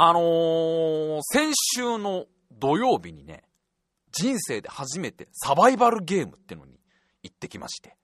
[0.00, 3.42] あのー、先週の土曜日にね、
[4.12, 6.78] 人生で初めてサバイバルゲームってのに
[7.24, 7.96] 行ってきまして。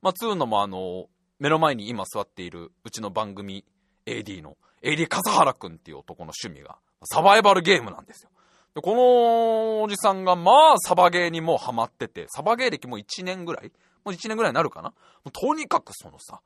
[0.00, 1.06] まあ、つうのもあのー、
[1.40, 3.62] 目の前に今座っているうちの番組
[4.06, 6.78] AD の AD 笠原くんっていう男の趣味が
[7.12, 8.30] サバイバルゲームなんですよ。
[8.74, 13.70] でこのおじさんがまあサバゲーにもうハマってて、サバゲー歴もう1年ぐらい
[14.02, 14.94] もう1年ぐらいになるかな
[15.30, 16.40] とにかくそのさ、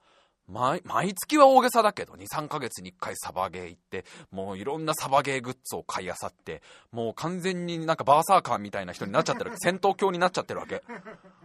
[0.49, 9.53] 毎、毎月は大げさだけど、2、3ヶ月に1回サバゲー行って、もういろんなサバゲーグッズを買い漁って、もう完全になんかバーサーカーみたいな人になっちゃってる。
[9.61, 10.83] 戦闘狂になっちゃってるわけ。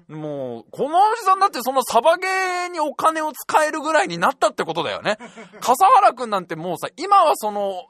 [0.08, 5.18] もう、このおじさんだってそのサバゲーにお金を使えるぐらいになったってことだよね。
[5.60, 7.88] 笠原くんなんてもうさ、今はその、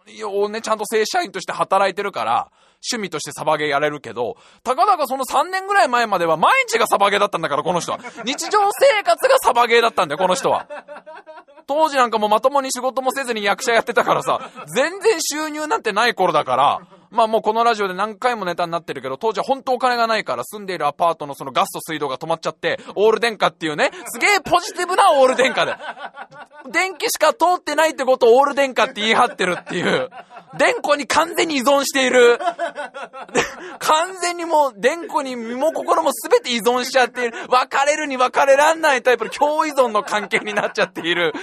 [0.49, 2.51] ね、ちゃんと正社員として働いてるから、
[2.91, 7.99] 趣味としてサバゲーやれるけど、たかだかその3年ぐらい前までは毎日がサバゲーだったんだから、この人は。
[8.25, 10.67] 日常生活がサバゲーだったんだよ、この人は。
[11.65, 16.81] 当時なんかもまともに仕事もせずに役者やってたからさ、全然収入なんてない頃だから、
[17.13, 25.75] まあもうこのラジオで何回もネタになってるけど、当時は本当お金がないから住んでいるアパートのそのガスと水道が止まっちゃって、オール電化っていうね、すげえポジティブなオール電化で。
[26.71, 30.09] 電気しか通ってないってことをオール電化って言い張ってるっていう。
[30.57, 32.39] 電子に完全に依存している。
[33.79, 37.37] 完全にもう、電子に身も心も全て依存しちゃっている。
[37.49, 41.33] 別れるに別れらんないタイプの共依存の関係になっちゃっている。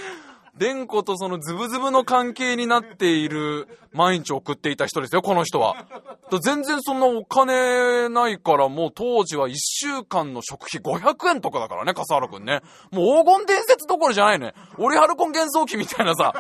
[0.61, 5.87] デンコとそのズブズブの関係になっている毎日送っていた人ですよ、この人は。
[6.43, 12.61] 全然そんなお金ないからもう当時は1週間の食費500円とかだからね、笠原くんね。
[12.91, 14.53] もう黄金伝説どころじゃないね。
[14.77, 16.35] オリハルコン幻想機みたいなさ、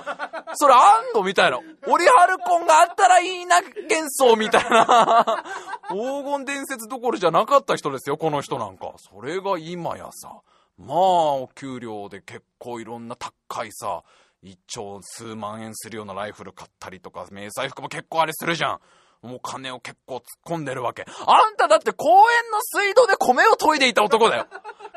[0.52, 1.58] それあんのみたいな。
[1.88, 5.44] オリハルコンがあったらいいな幻想みたいな。
[5.88, 8.92] 黄金伝説どころじゃなかった人ですよ、この人なんか。
[8.98, 10.42] それが今やさ。
[10.80, 10.98] まあ、
[11.34, 14.02] お給料で結構いろんな高いさ、
[14.42, 18.80] 一丁数万円するようなライフル買ったりとか、迷彩服も結構あれするじゃん。
[19.22, 21.04] もう金を結構突っ込んでるわけ。
[21.26, 22.14] あんただって公園
[22.50, 24.46] の水道で米を研いでいた男だよ。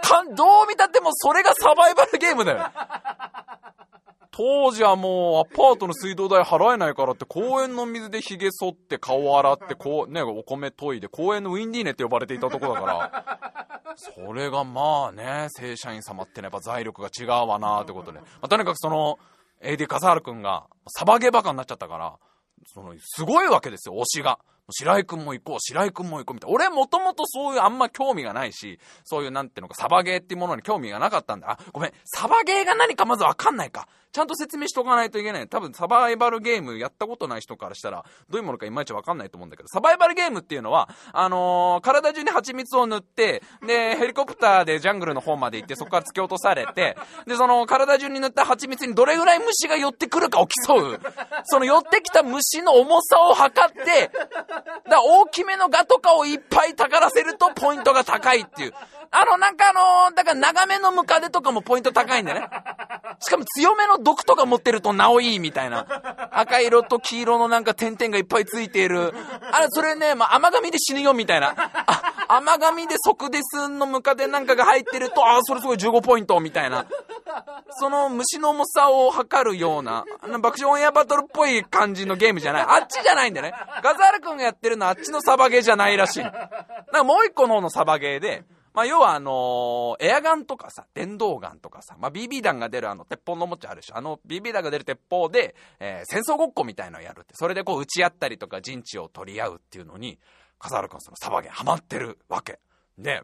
[0.02, 2.72] かん、どう見たってもそれがサバイバルゲームだよ。
[4.32, 13.40] 当時はもうアパートの水道代払えないからって公園の水で髭剃って顔洗ってこうね、お米研いで公園のウィンディーネって呼ばれていたとこだから。
[13.96, 18.20] それがまあね、正社員様ってね、やっぱ財力が違うわなってことで。
[18.20, 19.20] まあ、とにかくその、
[19.62, 22.16] AD 笠原くんが、サバゲーバカになっちゃったから、
[22.66, 24.40] その、すごいわけですよ、推しが。
[24.72, 26.56] 白井くんも行こう、白井くんも行こうみたいな。
[26.56, 31.52] 俺もともとそういうあんま興味がないし、そういうなんていうのか、サバゲーっていうものに興味がなかったんだ。
[31.52, 33.88] あ、ごめん、サバゲーが何かまずわかんないか。
[34.14, 35.48] ちゃんと説明しとかないといけない。
[35.48, 51.00] 多分サバイバルゲームやったことない人からしたら、どういうものかいまいちわかんないと思うんだけど、サバイバルゲームっていうのは、あのー、体中に蜂蜜を塗って、で、 ヘリコプターでジャングルの方まで行って、そこから突き落とされて、で、その体中に塗った蜂蜜にどれぐらい虫が寄ってくるかを競う。
[51.46, 54.12] その寄ってきた虫の重さを測って、
[54.88, 58.74] だ大きめのガとかをいっぱいたからせるとポイントが高いっていう。
[59.10, 62.48] あの、なんかあのー、だから長めのムカデとかもポイント高いんだよね。
[63.20, 65.86] しかも強めの毒とか持ってるとなおいいみたいな。
[66.32, 69.14] 赤色と黄色のなんか点々がいっぱいついている。
[69.52, 71.54] あれ、それね、まあ、甘噛みで死ぬよみたいな。
[71.58, 76.86] あ、甘噛みで即デスのムカデなんかが入ってると、あ、それすごい15ポイントみたいな。
[77.80, 80.06] その虫の重さを測るような、
[80.42, 82.64] 爆笑オンエアバトルっぽい感じのゲームじゃない。
[82.64, 83.54] あっちじゃないんだよね。
[83.84, 86.24] ガザール君がやってるのはあっちのサバゲーじゃないらしい。
[86.24, 93.98] なんかもう一個の方のサバゲーで、まあ、要はあのー、エアガンとかさ、電動ガンとかさ、まあ、BB 弾が出るあの、鉄砲のおもちゃあるでしょ。
[93.98, 97.36] あの、BB 弾が出る鉄砲で、えー、戦争ごっこみたいのをやるって。
[97.36, 100.18] それでこう、撃ち合ったりとか、陣地を取り合うっていうのに、
[100.58, 102.60] 笠原くんそのサバゲンハマってるわけ。
[102.98, 103.22] で、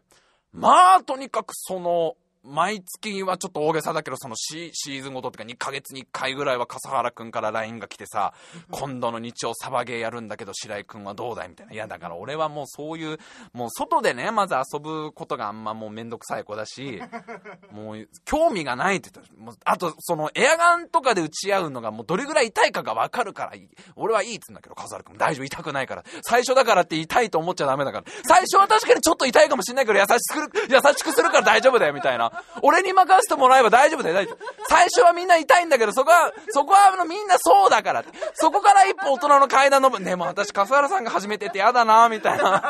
[0.52, 8.32] まあ、とにかくその、毎月はちょっと大げさだけど、そのシシーズンごとってか2ヶ月に1回ぐらいは笠原くんから LINE が来てさ、
[8.70, 11.72] 今度の日曜サバゲーやるんだけど白井くんはどうだいみたいな。
[11.74, 13.18] いや、だから俺はもうそういう、
[13.52, 17.02] もう外でね、まず遊ぶことがあんまもうめんどくさい子だし、
[17.72, 23.52] もう興味がないって言ったもうあと、そのエアガンとかで打ち合うのがもうどれぐらい痛いかがわかるから、
[23.96, 26.04] 俺はいいっつうんだけど、笠原くん大丈夫、痛くないから。
[26.22, 28.04] 最初だからって痛いと思っちゃダメだから。
[28.24, 32.29] 最初は確かにちょっと痛いかもしんないけど優しく、優しくするから大丈夫だよみたいな。
[32.62, 34.38] 俺に任せてもらえば大丈夫だよ、大丈夫。
[34.68, 38.04] 最初はみんな痛いんだけど、そこは、そこはあのみんなそうだから
[38.34, 42.62] そこから一歩大人の階段の、ね、も私、笠原さんが始めてて嫌だな、みたいな。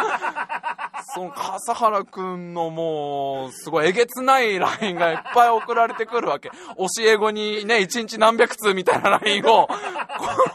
[1.14, 6.50] その、笠原くんのもう、すごいえげつない LINE がいっぱい送られてくるわけ。
[6.50, 9.74] 教え子にね、一日何百通みたいな LINE を、こ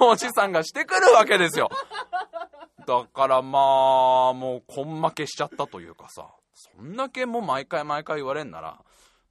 [0.05, 1.69] のおじさんがしてくるわけですよ。
[2.87, 6.27] だからまあ、もう、根負けしちゃったというかさ。
[6.55, 8.79] そんだけもう毎回毎回言われんなら、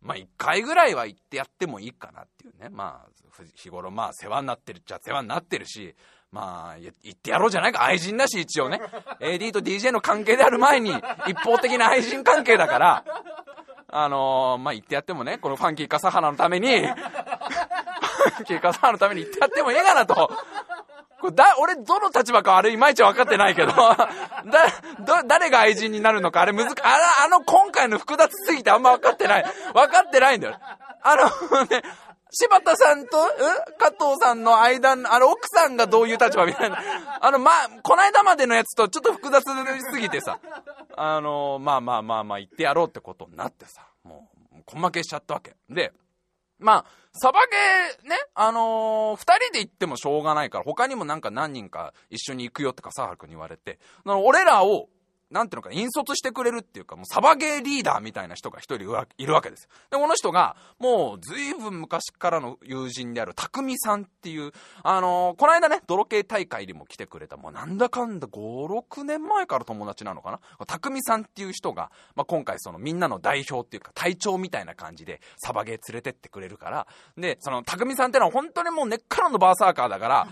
[0.02, 2.68] まあ一回ぐらいは行ってやってもいいかなっていうね。
[2.70, 5.96] まあ、日頃まあ世話になってるっちゃ世話になってるし、
[6.30, 7.84] まあ、言ってやろうじゃないか。
[7.84, 8.80] 愛人だし、一応ね。
[9.22, 10.92] AD と DJ の関係である前に、
[11.28, 13.04] 一方的な愛人関係だから、
[13.86, 20.28] あのー、まあ、言ってやってもね、このファンキー笠原のために、 ファンキー笠原のために言ってやってもええがなと。
[21.24, 24.06] これだ、俺、どの立場かあれいまいち分かってないけど、 だ、
[25.00, 29.44] ど、誰が愛人になるのか、あれ難し、あ、あの今回の複雑すぎてあんま分かってない。
[29.72, 30.58] 分かってないんだよ。
[31.02, 31.82] あのね、
[32.30, 33.30] 柴田さんと、ん？
[33.78, 36.78] 加藤さんの間、あの、奥さんがどういう立場みたいな。
[37.22, 39.42] あの、まあ、こないだまでのやつとちょっと複雑
[39.90, 40.40] すぎてさ、
[40.94, 45.56] あの、まあまあまあまあ言ってやろうってことになってさ、もう、根負けしちゃったわけ。
[45.70, 45.94] で、
[46.58, 54.88] まあ、サバゲーね、あのー、二人で行ってもしょうがないから、他にもなんか何人か一緒に行くよって笠原くんに言われて、俺らを
[55.30, 58.76] なんていうのか、引率してくれるっていうか、もうサバゲーリーダーみたいな人が一人
[59.18, 70.40] いるわけですで、この人が、もう随分昔からの友人である匠さんっていう、あのー、この間ね、泥系大会にも来てくれた、もうなんだかんだ5、6年前から友達なのかな？
[70.66, 76.86] 匠さんっていう人が、まあ、今回そのみんなの代表っていうか、隊長みたいな感じで、サバゲー連れてってくれるから、
[77.16, 80.28] で、その匠さんってのは本当にもう根っからのバーサーカーだから、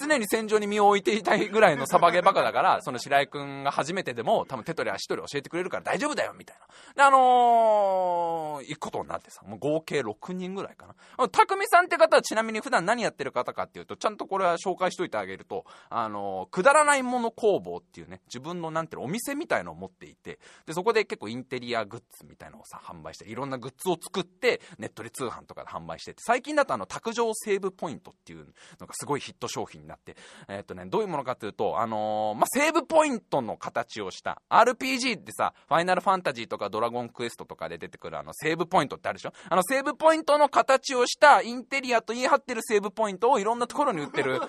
[0.00, 6.66] 常に戦場に身を置いていたいぐらいのサバゲーバカだから、その白井くんが初めてでも、多分手取り足取り教えてくれるから大丈夫だよ、みたいな。
[6.94, 11.28] で、あのー、行くことになってさ、もう合計6人ぐらいかな。
[11.30, 28.46] 匠さんって方はちなみに普段何やってる方かっていうと、ちゃんとこれは紹介しといてあげると、あのー、くだらないもの工房っていうね、自分のなんていうの、お店みたいのを持っていて、で、そこで結構インテリアグッズみたいのをさ、販売して、いろんなグッズを作って、ネットで通販とかで販売してて、最近だとあの、卓上セーブポイントっていう
[28.78, 39.32] のがすごいヒット商品になって、えー、っとね、どういうものかというと、あのー、まあ、セーブポイントの形をした、RPG ってさ、ファイナルファンタジーとかドラゴンクエストとかで出てくるあのセーブポイントってあるでしょ？
[39.48, 44.40] あのセーブポイントの形をしたインテリアと言い張ってるセーブポイントをいろんなところに売ってる。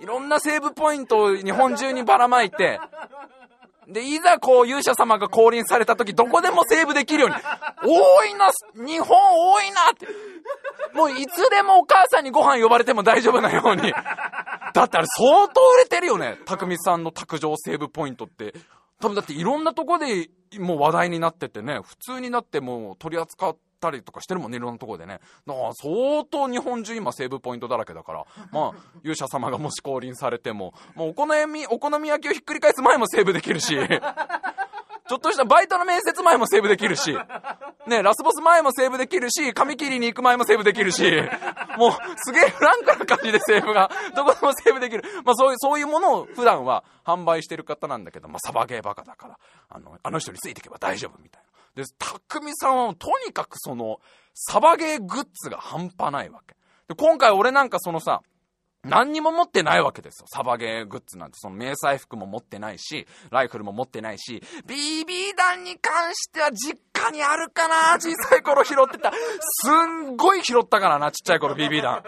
[0.00, 2.78] いろんなセーブポイントを日本中にばらまいて、
[3.88, 7.36] で、いざこう勇者様が降臨された時、どこでもセーブできるように、
[7.82, 8.50] 多いな、
[8.86, 10.06] 日本多いなって。
[10.94, 13.92] もういつでもお母さんにご飯呼ばれても大丈夫なように。
[14.74, 16.38] だってあれ相当売れてるよね。
[16.44, 18.54] 匠さんの卓上セーブポイントって。
[19.00, 25.20] 多分だっていろんなとこでもう話題になっててね、普通になってもう取り扱ったりとかしてるもんね、いろんなとこでね。
[25.46, 33.76] だから相当日本中今セーブポイントだらけだから、 まあ、勇者様がもし降臨されても、もうお好み、お好み焼きをひっくり返す前もセーブできるし、
[35.08, 37.16] ちょっとしたバイトの面接前もセーブできるし、
[37.86, 41.02] ね、ラスボス前もセーブできるし、髪切りに行く前もセーブできるし、
[41.78, 45.02] もうすげえフランクな感じでセーブが、どこでもセーブできる。
[45.24, 49.38] まあそういう、そういうものを普段は販売してる方なんだけど、まあサバゲーバカだから、
[49.70, 51.47] あの、あの人についていけば大丈夫みたいな。
[51.78, 54.00] で、匠さんはとにかくその、
[54.34, 56.56] サバゲーグッズが半端ないわけ。
[56.88, 58.22] で、今回俺なんかそのさ、
[58.84, 60.26] 何にも持ってないわけですよ。
[60.28, 69.12] サバゲーグッズなんて、その迷彩服も持ってないし、ライフルも持ってないし、BB 弾に関しては実家にあるかな小さい頃拾ってた。
[69.64, 72.02] すんごい拾ったからな、ちっちゃい頃 BB 弾。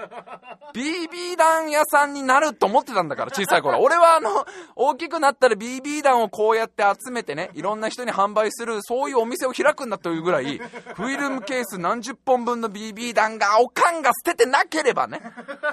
[0.74, 3.80] BB 弾屋さんになると思ってたんだから、小さい頃。
[3.80, 4.46] 俺はあの、
[4.76, 15.20] 大きくなったら BB 弾をこうやって集めてね、いろんな人に販売する、そういうお店を開くんだというぐらい、フィルムケース何十本分の BB 弾が、おかんが捨ててなければね、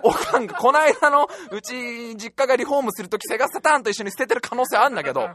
[0.03, 5.29] おかんが、こないだの、うち、実家がリフォームするとき、セガサターンと一緒に捨ててる可能性あるんだけど、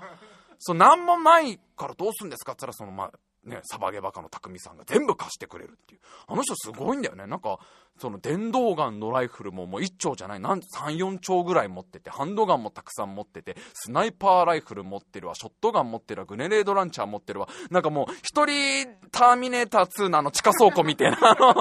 [0.59, 3.11] そう、なんもないからどうすんですかって言ったら、その、まあ、
[3.45, 6.01] ね、サバゲバカの匠さんが全部貸してくれるっていう。
[6.27, 7.27] あの人すごいんだよね。
[7.27, 7.59] なんか、
[7.99, 21.55] その電動ガンのライフルももう1丁じゃない、なん3、4丁ぐらい持ってて、ハンドガンもたくさん持ってて、スナイパーライフル持ってるわ、ショットガン持ってるわ、グネレードランチャー持ってるわ、なんかもう、一人、ターミネーター2のあの地下倉庫みたいな、 あの、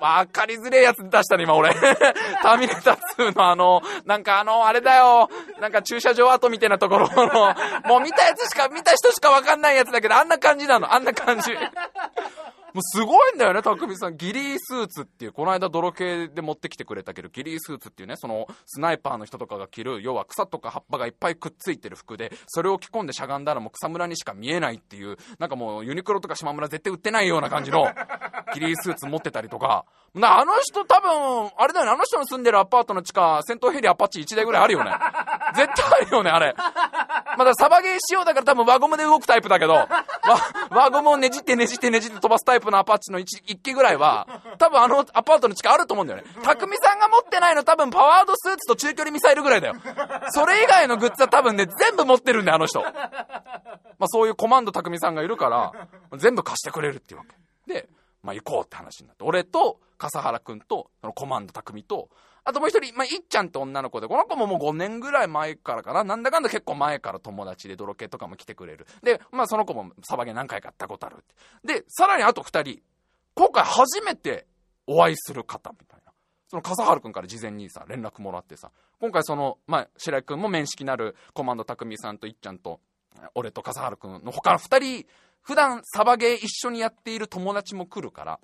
[0.00, 1.74] わかりづれえやつ出したね、今俺。
[2.42, 5.28] ターミネーター2のあの、なんかあの、あれだよ、
[5.60, 11.52] なんか駐車場跡みたいなところの、もう見たやつしか、見た人しかわかんないやつだけど、あんな感じなの、あんな感じ。
[12.78, 14.16] もうすごいんだよね、匠さん。
[14.16, 27.84] ギリースーツっていう、この間泥系で持ってきてくれたけど、ギリースーツっていうね、その、スナイパーの人とかが着る、要は草とか葉っぱがいっぱいくっついてる服で、それを着込んでしゃがんだらもう草むらにしか見えないっていう、なんかもうユニクロとか島村絶対売ってないような感じの、
[28.54, 34.92] ギリースーツ持ってたりとか、なあの人多分、あれだよね、あの人の住んでるアパートの地下、戦闘ヘリアパッチ1台ぐらいあるよね。
[35.56, 36.54] 絶対あるよね、あれ。
[37.38, 39.74] まだサバゲー仕様だから多分輪ゴムで動くタイプだけど、
[40.70, 44.26] 輪ゴムをねじってねじってねじって飛ばすタイプのアパッチの 1, 1機ぐらいは、
[44.58, 46.26] 多分あのアパートの地下あると思うんだよね。
[46.42, 49.74] 匠さんが持ってないの多分パワードスーツと中距離ミサイルぐらいだよ。
[50.30, 52.82] それ以外のグッズは多分ね、全部持ってるんだよ、あの人。
[52.82, 55.72] まあそういうコマンド匠さんがいるから、
[56.16, 57.72] 全部貸してくれるっていうわけ。
[57.72, 57.88] で、
[58.24, 62.08] まあ行こうって話になって、俺と笠原くんと、そのコマンド匠と、
[62.44, 66.04] あともう一人、まあ、いっちゃんって女の子で、この子ももう5年ぐらい前からかな。
[66.04, 68.86] なんだかんだ結構前から友達で泥系とかも来てくれる。
[69.02, 71.80] で、まあその子もサバゲー何回かやったことあるって。
[71.80, 72.82] で、さらにあと2人、
[73.34, 74.46] 今回初めて
[74.86, 76.12] お会いする方みたいな。
[76.48, 82.80] その笠原くんから事前にさ、連絡もらってさ、今回その、まあ、白井くんも面識なるコマンド匠さんといっちゃんと、
[83.34, 85.06] 俺と笠原くんの他の2人、
[85.42, 88.40] 普段サバゲー一緒にやっている友達も来るから、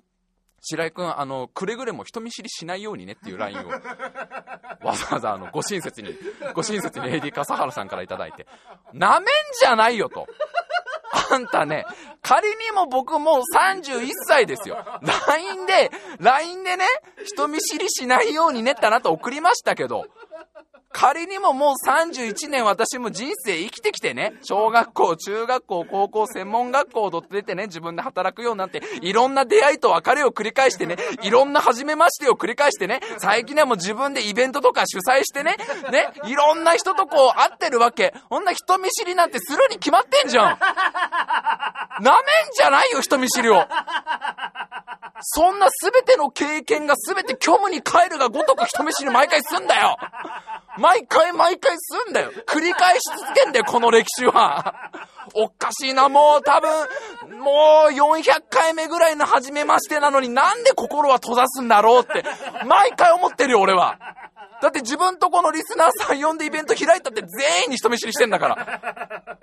[0.67, 3.69] 白井くん、あの、くれぐれも人見知りしないようにねっていう LINE を、
[4.85, 6.17] わざわざあの、ご親切に、
[6.53, 8.47] ご親切に AD 笠原さんからいただいて、
[8.91, 9.27] なめん
[9.59, 10.27] じゃないよと。
[11.31, 11.85] あんたね、
[12.21, 14.83] 仮にも僕もう31歳ですよ。
[15.27, 16.85] LINE で、LINE でね、
[17.23, 20.05] 人見知りしないようにねってあなた送りましたけど、
[20.97, 35.57] 仮にももう31年私も人生生きてきてね、小学校、中学校、高校、専門学校をどっと出てね、自分で働くようになって、いろんな出会いと別れを繰り返してね、いろんな初めましてを繰り返してね、最近はもう自分でイベントとか主催してね、
[35.91, 38.13] ね、いろんな人とこう会ってるわけ。
[38.29, 40.45] こんな人見知りなんてするに決まってんじゃん。
[40.47, 40.57] な
[41.99, 42.13] めん
[42.53, 43.67] じゃないよ、人見知りを。
[45.27, 49.97] そんな全ての経験が全て虚無に帰るがごとく人見知り毎回すんだよ
[50.85, 54.91] 毎回毎回すんだよ繰り返し続けんだよ、この歴史は。
[55.33, 62.23] おかしいな、もう多分、もう400回目ぐらいの初めましてなのになんで心は閉ざすんだろうって、
[62.67, 63.97] 毎回思ってるよ、俺は。
[64.61, 69.35] だって自分とこのリスナーさん呼んでイベント開いたって全員に人見知りしてんだから。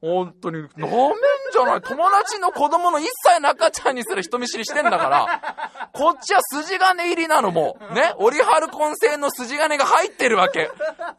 [0.00, 1.12] 本当に、なめん
[1.52, 1.82] じゃない。
[1.82, 10.70] 友達の子供の1歳の赤ちゃんにすら人見知りしてんだから、こっちは筋金入りなのも、ね、オリハルコン製の筋金が入ってるわけ。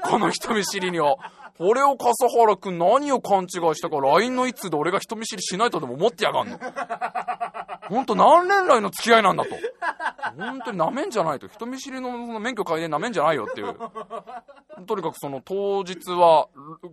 [0.03, 1.17] この人見知りにを。
[1.63, 6.59] 俺を笠原くん何を勘違いしたか LINE の一通で俺が人見知りしないとでも思ってやがんの。
[7.87, 9.51] ほんと何年来の付き合いなんだと。
[10.37, 11.47] 本当に舐めんじゃないと。
[11.47, 13.75] 人見知りのその免許改伝舐めんじゃないよっていう。
[14.87, 16.47] とにかくその当日は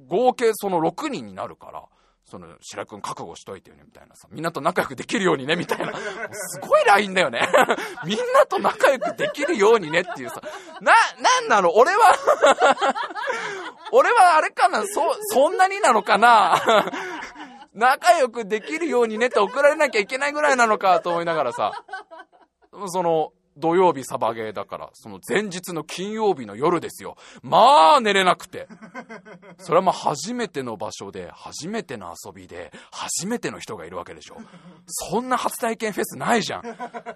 [0.08, 1.84] 合計その6人になるから、
[2.30, 5.94] その白くん覚悟しといてよねみたいなさ、みんなと仲良くできるようにねみたいな。
[6.32, 7.48] すごい LINE だよね。
[8.04, 10.42] みんなと仲良くできるようにねっていうさ。
[10.82, 11.74] な、なんなの？
[11.74, 12.14] 俺は
[13.92, 14.82] 俺はあれかな？
[14.86, 16.60] そ、そんなになのかな？
[17.72, 21.72] 仲良くできるようにねって送られなきゃいけないぐらいなのかと思いながらさ、
[22.88, 27.16] その、土曜日サバゲーだから、その前日の金曜日の夜ですよ。
[27.42, 28.68] まあ寝れなくて。
[29.58, 34.36] それはまあ初めての場所で、初めての遊びで、初めての人がいるわけでしょ。
[34.86, 36.62] そんな初体験フェスないじゃん。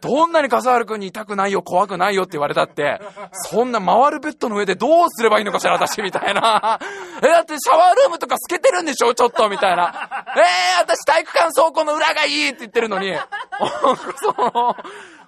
[0.01, 3.01] どんなに笠原くんに痛くないよ、怖くないよって言われたって、
[3.33, 6.81] そんな回るベッドの上でどうすればいいのかしら、私みたいな。
[7.23, 10.11] え、だってシャワールームとか透けてるんでしょ、ちょっと、みたいな。
[10.37, 13.15] えー、私体育館倉庫の裏がいいって言ってるのに、
[14.17, 14.77] その、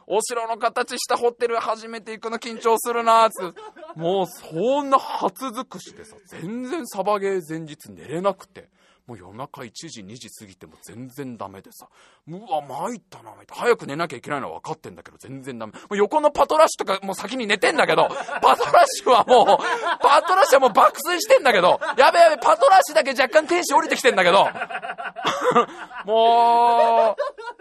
[0.06, 3.54] お城の形したホテル初めて行くの緊張するなーつ
[3.96, 8.68] もうそんな初尽くしてさ、全然サバゲー前日寝れなくて。
[9.06, 11.87] もう夜中1時、2時過ぎても全然ダメでさ。
[12.26, 13.54] うわ、参ったな、参った。
[13.54, 15.73] 早く寝なきゃいけないのは分かってんだけど、全然ダメ。
[15.73, 18.08] もう横のパトラッシュとかもう先に寝てんだけど、
[18.40, 24.49] パトラッシュはもう、パトラッシュはもう爆睡してんだけど、やべやべ、パトラッシュだけ若干天使降りてきてんだけど、
[26.06, 27.14] も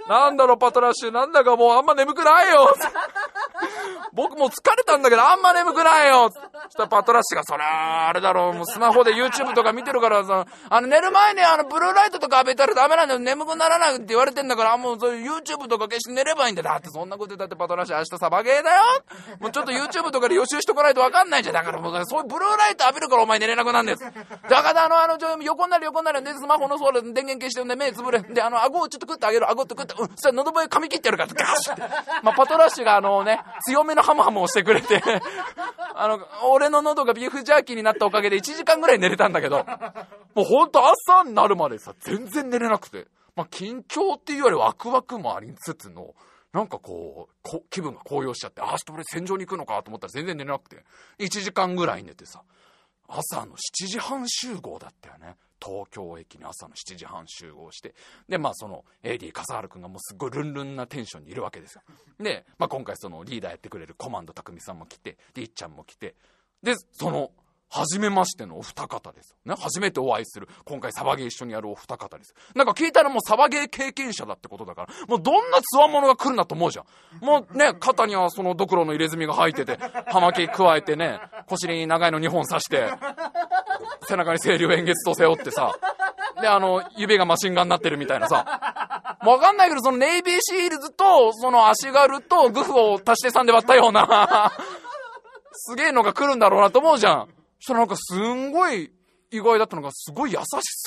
[0.07, 2.73] う、なんだろ、パトラッシュ、なんだかもうあんま眠くないよ。
[4.13, 6.29] 僕もう疲れたんだけど、あんま眠くないよ。
[6.31, 6.39] そ
[6.69, 16.69] したらパトラッシュが、そりゃあれだろう、もうスマホで YouTube とか見てるからさ、あの寝る前にあのブルーライトとか浴びたらダメなんだよ、眠くならないって言われてんだから、もうそういう YouTube とか消して寝ればいいんだよ。
[16.69, 18.81] だってそんなこと言ったってパトラッシュ明日サバゲーだよ。
[19.39, 21.55] もうちょっと YouTube とかで予習しとかないとわかんないじゃん。
[21.55, 24.03] だからもうそういうブルーライト浴びるからお前寝れなくなるんです。
[24.49, 26.23] だからあの、あの、横になる横になる。
[26.23, 28.21] で、スマホのそう電源消してんで目つぶれ。
[28.21, 29.49] で、あの、顎をちょっと食ってあげる。
[29.49, 31.81] 顎って食って、うん、そしたら喉笛噛み切ってやるから、ガシッて。
[32.23, 35.01] まあ、パトラッシュがあのね、強めのハムハムをしてくれて、
[35.95, 36.19] あの、
[36.49, 39.65] 俺の喉がビーフジャーキーになったおかげで1時間ぐらい寝れたんだけど、
[40.35, 43.07] もうほんと朝になるまでさ、全然寝れなくて。
[43.35, 46.13] まあ、緊張っていうよりワクワクもありつつの、
[46.51, 50.83] なんかこう、こ気分が高揚しちゃって、あ、明日俺戦場に行くのかと思ったら全然寝れなくて、
[51.19, 52.43] 1時間ぐらい寝てさ、
[53.07, 55.35] 朝の7時半集合だったよね。
[55.63, 57.95] 東京駅に朝の7時半集合して。
[58.27, 61.81] で、まあその AD 笠原くんがもうすっごいルンルンなテンションにいるわけですよ。
[62.19, 66.15] で、まあ今回そのリーダーやってくれるコマンド匠さんも来て、で、いっちゃんも来て、
[66.61, 67.31] で、その
[67.73, 69.35] 初めましてのお二方です。
[69.45, 70.47] ね、初めてお会いする。
[70.63, 72.35] 今回サバゲー一緒にやるお二方です。
[72.53, 77.25] なんか聞いたらもうサバゲー経験者だってことだから、もうどんなつわものが来るんだと思うじゃん。
[77.25, 82.91] もうね、肩にはそのドクロの入れ墨が入ってて、葉巻加えてね、腰に長いの2本刺して、
[84.07, 85.75] 背中に清流円月と背負ってさ、
[86.41, 94.51] で、あの、指がマシンガンになってるみたいなさ、わかんないけど、そのネイビーシールズと、その足軽とグフを足して3で割ったような、
[95.53, 97.29] すげえのが来るんだろうなと思うじゃん。
[97.63, 98.91] したらなんかすんごい
[99.31, 100.43] 意外だったのが、すごい優し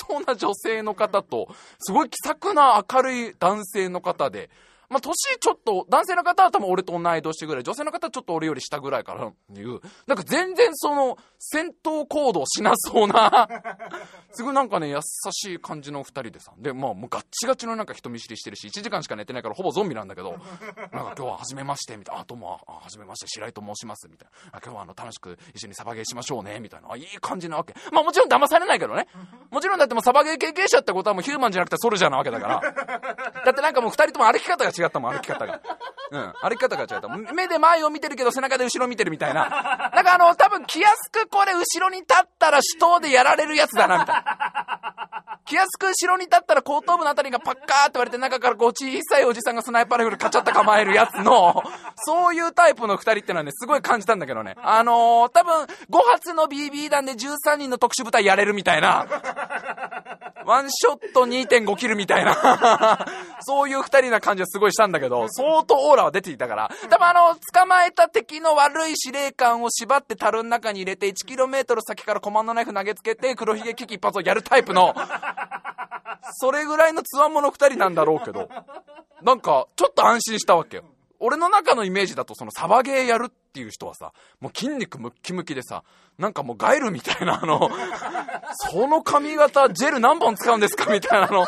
[0.07, 4.49] そうな女性の方と、すごい気さくな明るい男性の方で、
[4.89, 13.47] まあ、年ちょっと、男性の方は多分俺と同い年ぐらい、女性の方はちょっと俺より下ぐらいからっていう、なんか全然その、戦闘行動しなそうな、
[14.31, 14.99] すごいなんかね、優
[15.31, 20.47] しい感じの二人でさ、で、まあもうガッチガチのなんか人見知りしてるし、1時間しか寝てないからほぼゾンビなんだけど、なんか
[20.91, 27.73] 今日は初めまして、みたいな、あ、どうも、あ、初めまして、白井と申します、みたいな、あ今日はあの、楽しく一緒にサバゲーしましょうね、みたいな、あ、いい感じなわけ。
[27.91, 29.07] まあもちろん騙されないけどね。
[29.51, 32.61] もちろんだってもうサバゲー経験者ってことはもうヒューマンじゃなくてソルジャーなわけだから。
[33.45, 35.61] だってなんかもう二人とも歩き方が違ったもん、歩き方が。
[36.09, 37.33] うん、歩き方が違った。
[37.33, 39.41] 目で前を見てるけど背中で後ろ見てるみたいな。
[39.93, 44.97] なんかあの、多分気安くこれ後ろに立ったら死闘でやられるやつだな、みたいな。
[45.45, 51.63] 気安く後ろに立ったら後頭部のあたりがパッカーって言われて中からこう小さいおじさんがスナイパーライフルカチャッと構えるやつの、
[51.95, 54.55] そういうタイプの二人ってのはね、すごい感じたんだけどね。
[54.61, 55.67] あのー、多分5
[56.11, 59.07] 発の BB 弾で13人の特殊部隊やれるみたいな。
[60.45, 63.05] ワンショット2.5キルみたいな、
[63.41, 74.93] そういう二人な感じはすごいしたんだけど、相当オーラは出ていたから、多分あの、捕まえた敵の悪い司令官を縛って樽の中に入れて 1km 先からコマンドナイフ投げつけて黒ひげ危機一発をやるタイプの、
[76.39, 78.49] それぐらいのつわもの二人なんだろうけど、
[79.21, 80.83] なんか、ちょっと安心したわけよ。
[81.19, 85.83] 俺の中のイメージだとそのサバゲーやるっていう人はさ、もう筋肉ムッキムキでさ、
[86.17, 87.69] なんかもうガエルみたいなあの、
[88.71, 91.47] その髪型ジェル何本使うんですかみたいなの、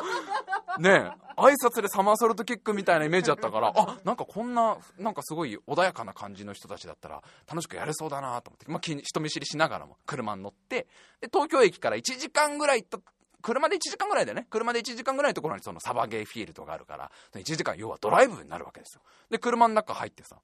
[0.77, 10.87] ねえ、挨拶でサマーソルトキックみたいなイメージだったから、あ、なんかこんな、なんかすごい穏やかな感じの人たちだったら楽しくやれそうだなと思って、まあ、人見知りしながらも車に乗って、
[11.21, 12.99] で、東京駅から1時間ぐらい行った
[13.41, 19.01] 車で1時間ぐらいでね、車で1時間ぐらいのところにそのサバゲーフィールドがあるから、1時間要はドライブになるわけですよ。
[19.29, 20.37] で、車の中入ってさ、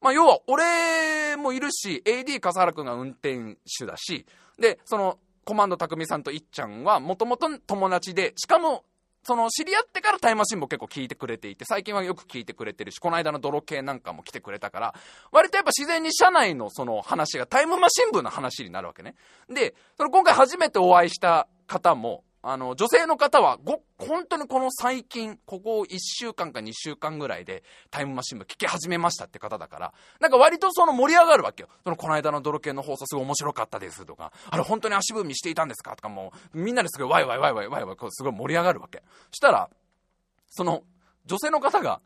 [0.00, 4.26] まあ要は俺もいるし、AD 笠原くんが運転手だし、
[4.58, 8.84] で、そのコマンド匠さんといっちゃんはもともと友達で、しかも、
[9.24, 14.94] その知り合ってからタイムマシンも結構聞いてくれていて、最近はよく聞いてくれてるし、この間の泥系なんかも来てくれたから、
[15.32, 19.14] 割とやっぱ自然に社内のその話がタイムマシン部の話になるわけね。
[19.48, 31.70] で、その今回初めてお会いした方も、あの、女性の方は、ご、本当にこの最近、ここ1週間か2週間ぐらいで、タイムマシン部聞き始めましたって方だから、なんか割とその盛り上がるわけよ。
[31.84, 39.02] その、この間の泥系の放送すごい面白かったですとか、あれ本当に足踏みしていたんですかとかもう、みんなですごいワイワイワイワイワイワイ、こうすごい盛り上がるわけ。
[39.30, 39.70] したら、
[40.50, 40.82] その、
[41.24, 42.02] 女性の方が、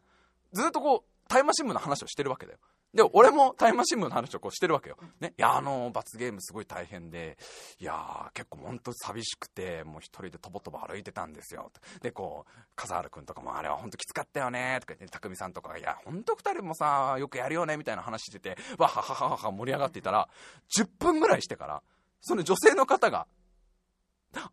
[0.53, 2.59] ずっとこう、タイムマシン部の話をしてるわけだよ。
[2.95, 4.97] で、俺もタイムマシン部の話をこうしてるわけよ。
[5.21, 5.35] ね。
[5.37, 7.37] いや、あの、罰ゲームすごい大変で、
[7.79, 11.71] いや、結構ほんと寂しくて、もう一人でとぼとぼ歩いてたんですよ。
[12.01, 20.29] で、こう、笠原くんとかも、あれはほんときつかったよね、とか言って、匠さんとかが、いや、ほんと二人もさ、よくやるよね、みたいな話してて、わははははは盛り上がっていたら、
[20.75, 21.83] 10分ぐらいしてから、
[22.23, 23.27] その女性の方が、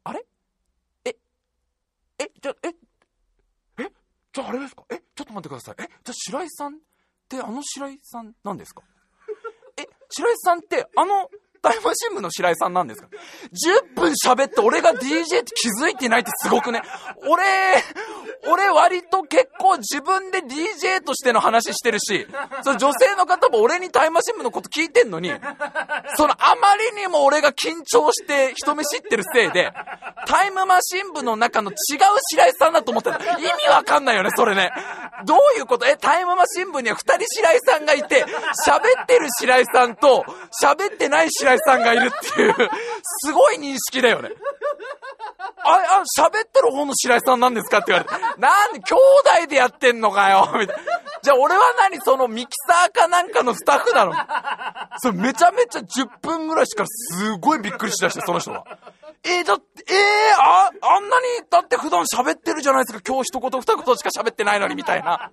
[0.03, 0.25] あれ？
[1.05, 1.15] え、
[2.19, 2.67] え、じゃ、え、
[3.81, 3.91] え、
[4.33, 4.83] じゃああれですか？
[4.89, 5.75] え、ちょっと待ってください。
[5.79, 6.79] え、じゃ白井さん？
[7.25, 8.83] ってあの白井さんなんですか？
[9.77, 11.29] え、白井さんってあの
[11.65, 13.07] タイムマシン部の白井さんなんですか
[13.95, 16.83] ?10 分喋って俺が DJ って気づいてないってすごくね？
[17.27, 17.43] 俺、
[18.51, 22.27] 俺割と結構自分で DJ としての話してるし、
[22.61, 25.31] その女性の方も俺にタイムマシンのこと聞いてんのに、
[26.17, 29.73] そのあまりにも俺が緊張して人見知ってるせいで、
[30.27, 31.77] タイムマシン部の中の違う
[32.29, 33.17] 白井さんだと思ってた。
[33.17, 34.71] 意味わかんないよね、それね。
[35.25, 35.87] どういうこと？
[35.87, 38.23] え、タイムマシン部には二人白井さんがいて、
[38.67, 40.23] 喋ってる白井さんと、
[40.61, 42.55] 喋ってない白井さんがいるっていう、
[43.23, 44.29] すごい認識だよね。
[45.63, 48.39] あ、あ、喋ってる方の白井さんなんですかって言われて。
[48.39, 48.95] なんで、兄
[49.41, 50.83] 弟でやってんのかよみたいな。
[51.23, 54.13] じゃあ俺は何そのミキサーかなんかのスタッフなの？
[54.99, 58.65] それめちゃめちゃ10分ぐらいしからすごいびっくりしだして、その人は。
[59.23, 59.95] えー、だって、えー、
[60.39, 63.01] あ、あんなに、だって普段喋ってるじゃないですか。
[63.03, 65.31] 今日一言二言しか喋ってないのに、みたいな。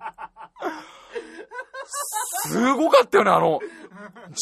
[2.45, 3.59] すごかったよね、あの、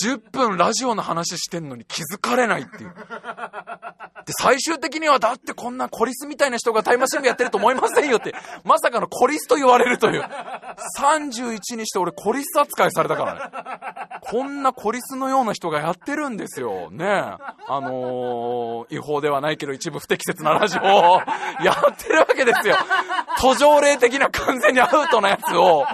[0.03, 2.93] 10分ラジオの話してんのに気づかれないっていう。
[4.25, 10.23] で、最終的には、だってこんなコリスみたいな人がタイムマシン部やってると思いませんよって、まさかのコリスと言われるという。
[10.99, 14.21] 31にして俺コリス扱いされたからね。
[14.21, 16.89] こんなコリスのような人がやってるんですよ。
[16.91, 21.21] ねあのー、違法ではないけど一部不適切なラジオを
[21.63, 22.77] やってるわけですよ。
[23.39, 25.86] 途上霊的な完全にアウトなやつを、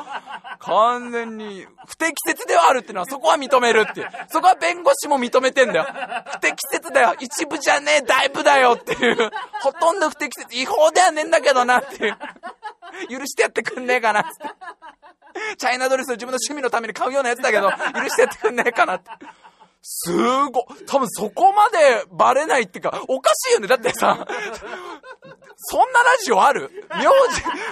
[0.59, 4.09] 完全に不適切ではあるっていうのはそこは認めるっていう。
[4.29, 5.87] そこは弁護士も認めてんだよ。
[6.31, 7.15] 不適切だよ。
[7.19, 9.31] 一部じゃねえ、だいぶだよっていう。
[9.61, 10.55] ほとんど不適切。
[10.55, 12.17] 違法ではねえんだけどなっていう。
[13.09, 14.29] 許してやってくんねえかなって。
[15.57, 19.11] チャイナドレスを自分の趣味のために買うようなやつだけど、許してやってくんねえかなって。
[19.81, 23.67] すご、多分そこまでバレないっていうか、おかしいよね。
[23.67, 24.27] だってさ、
[25.55, 26.69] そんなラジオある？
[26.91, 27.07] 名字、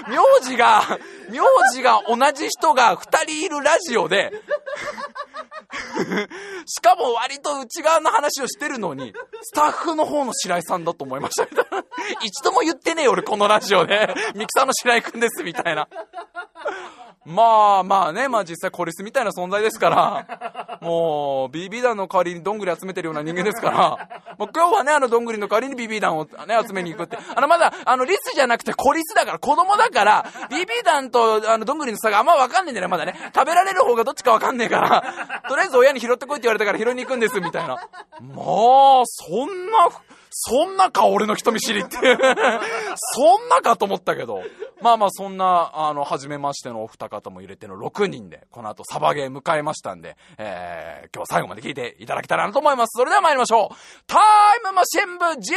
[0.10, 0.82] 名字が、
[1.30, 1.40] 名
[1.74, 4.32] 字が同じ人が二人いるラジオで、
[6.66, 11.86] しかも割と内側の話をしてるのに、スタッフの方の白井さんだと思いましたみたいな。
[12.24, 15.88] 一度も言ってねえ俺このラジオで、ミキサーの白井くんですみたいな。
[17.26, 26.30] まあまあね、まあ実際コリスみたいな存在ですから、 もう BB 弾の代わりにどんぐり集めてるような人間ですから、もう今日はね、あのどんぐりの代わりに BB 弾をね、
[26.66, 27.18] 集めに行くって。
[27.36, 33.16] あのまだ、あのリスじゃなくてコリスだから、子供だから、BB 弾とあのどんぐりの差があんまわかんねえんだよね、まだね。
[33.34, 37.76] 食べられる方がどっちかわかんねえから、とりあえず親に拾ってこいって言われたから拾いに行くんです、みたいな。
[37.76, 39.90] まあ、そんな、
[40.30, 41.98] そんなか、俺の人見知りって。
[41.98, 44.44] そんなかと思ったけど。
[44.86, 52.92] まあまあ、そんな、あの、初めましてのお二方も入れての6人で、この後サバゲー迎えましたんで、えー、今日最後まで聞いていただけたらなと思います。
[52.96, 53.76] それでは参りましょう。
[54.06, 54.20] タイ
[54.64, 55.56] ムマシン部 G!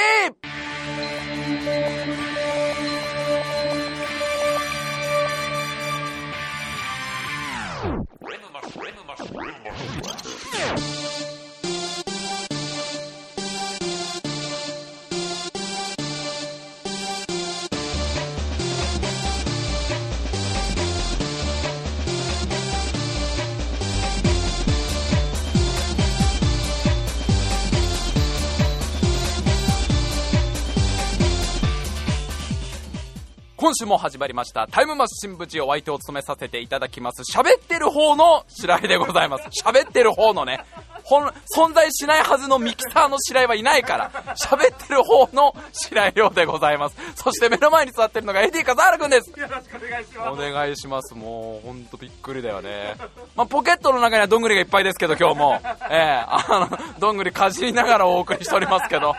[33.59, 39.49] 今週も始まりましたタイムマシン部長お相手を務めさせていただきます喋ってる方の白井でございます。
[39.65, 40.61] 喋ってる方のね
[41.03, 46.97] 本存在しないはずのミキサーの白井はいないから喋ってる方の白井亮でございます。
[47.17, 49.31] そして目の前に座ってるのが AD 笠原くんです。
[49.31, 50.29] よろしくお願いします。
[50.31, 51.15] お願いします。
[51.17, 52.95] もうほんとびっくりだよね。
[53.35, 55.61] まあ、ポケットの中にはどんぐりがいっぱいですけど今日も。
[55.91, 59.17] ええー、あのどんぐりかじりながらお送りしておりますけど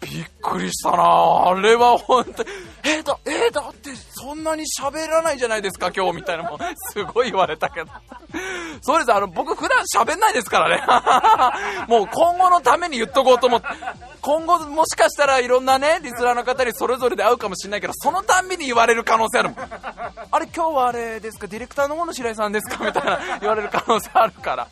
[0.00, 2.48] びっくりしたなあれは本当に、
[2.84, 6.58] えー、だ、え、だってそんなに喋らないじゃないですか、今日みたいなもん、
[6.92, 7.90] すごい言われたけど。
[8.80, 10.82] そうです、あの、僕普段喋んないですからね。
[11.88, 13.66] もう今後のために言っとこうと思って。
[14.28, 19.58] 今後もしかしたらいろんなね、リスナーの方にそれぞれで会うかもしれないけど、そのたんびに言われる可能性あるもん。
[20.30, 22.84] あれ今日はあれですか、ディレクターの方の白井さんですか？
[22.84, 24.68] みたいな言われる可能性あるから。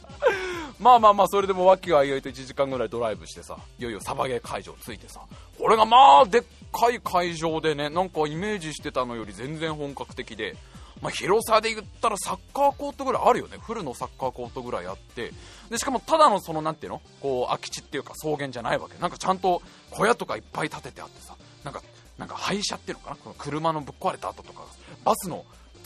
[0.79, 5.21] まあまあまあ、それでもわきがいいと1時間ぐらいドライブしてさ、いよいよサバゲー会場着いてさ、
[5.59, 10.55] これがまあ、でっかい会場でね、なんかイメージしてたのより全然本格的で、
[11.03, 13.59] まあ、広さで言ったらサッカーコートぐらいあるよね。
[13.61, 15.33] フルのサッカーコートぐらいあって、
[15.71, 17.03] で、しかもただのその、なていうの？
[17.21, 18.99] こう、空き地っていうか草原じゃないわけ。
[18.99, 21.83] なんかちゃんと小屋とかいっぱい建ててあってさ、なんか、
[22.19, 23.17] なんか廃車っていうのかな？
[23.17, 24.63] この車のぶっ壊れた跡とか、
[25.05, 25.45] バスの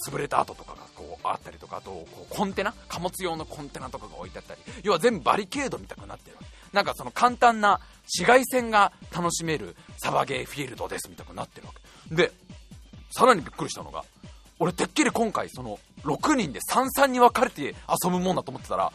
[0.08, 1.78] 潰れた跡とかがこうあったりとか。
[1.78, 2.72] あとこうコンテナ？
[2.88, 4.60] 貨物用のコンテナとかが置いてあったり。
[4.84, 6.36] 要は全部バリケードみたくなってる
[6.72, 7.80] なんかその簡単な
[8.16, 11.72] 紫外線が楽しめるサバゲーフィールドですみたいになってるわ
[12.08, 12.14] け。
[12.14, 12.32] で
[13.10, 14.04] さらにびっくりしたのが
[14.60, 18.92] 俺てっきり今回その6人で三々に分かれて遊ぶもんだと思ってたら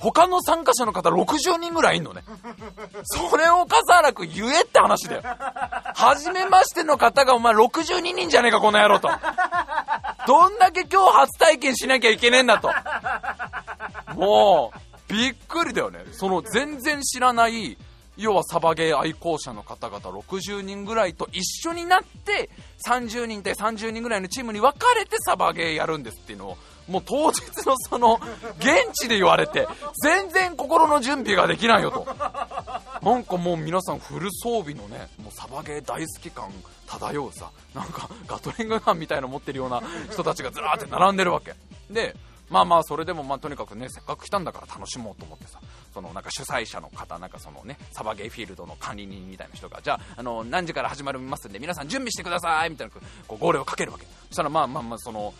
[0.00, 2.22] 他の参加者の方60人ぐらいいんのね
[3.04, 5.22] それを笠原君言えって話だよ
[5.94, 9.08] 初めましての方がお前62人じゃねえかこの野郎と
[10.26, 12.70] どんだけ今日初体験しなきゃいけねえんだと。
[14.14, 14.72] も
[15.08, 16.04] う、びっくりだよね。
[16.12, 17.76] その全然知らない、
[18.16, 22.50] 要はサバゲー愛好者の方々60人ぐらいと一緒になって
[22.86, 28.20] 30人対30人ぐらいのチームに分かれてサバゲーやるんですっていうのをもう当日のその
[28.58, 29.66] 現地で言われて
[30.02, 32.06] 全然心の準備ができないよと。
[33.02, 36.50] なんかもう皆さんフル装備のねもうサバゲー大好き感
[36.86, 41.54] 漂うさなんかガトリングガンみたいなの持ってるような人たちがずらーって並んでるわけ。
[41.90, 42.14] で
[42.52, 45.58] まあまあそれでもまあとにかくねせっかく来たんだから楽しもうと思ってさ
[45.92, 52.92] そのなんか主催者の方なんかそのねサバゲーフィールドの管理人みたいな人がじゃああの何時から始まりますんで皆さん準備してくださいみたいな
[53.26, 54.06] こう号令をかけるわけ。
[54.28, 55.34] そしたらまあまあまあその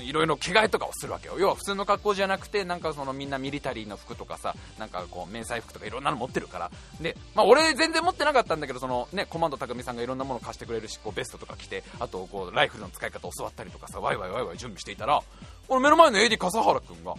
[0.00, 1.38] いろいろ着替えとかをするわけよ。
[1.38, 6.70] 要は普通の格好じゃなくてなんかそのみんなミリタリーの服とかさなんかこう迷彩服とかいろんなの持ってるから。
[7.00, 15.22] で、まあ、俺全然持ってなかったんだけどその、ね、コマンド匠さんがいろんなもの貸してくれるしこうベストとか着てあとこうライフルの使い方を教わったりとかさワイワイワイワイ準備していたら
[15.68, 17.18] この目の前の AD 笠原君がも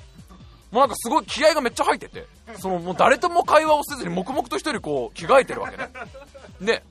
[0.72, 2.26] うなんかすごい気合がめっちゃ入ってて
[2.60, 5.90] そのもう誰とも会話をせずに黙々と一人こう着替えてるわけね。
[6.62, 6.84] で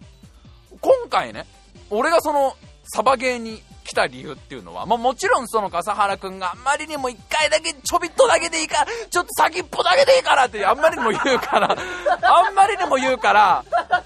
[0.80, 1.46] 今回ね
[1.90, 11.76] 俺がそのサバゲーに来た理由っていうのは、まあ、もちろんその笠原くんがあんまりにも一回だけちょびっとだけでいいから、ちょっと先っぽだけでいいからってあんまりにも言うから、
[12.22, 13.64] あんまりにも言うから、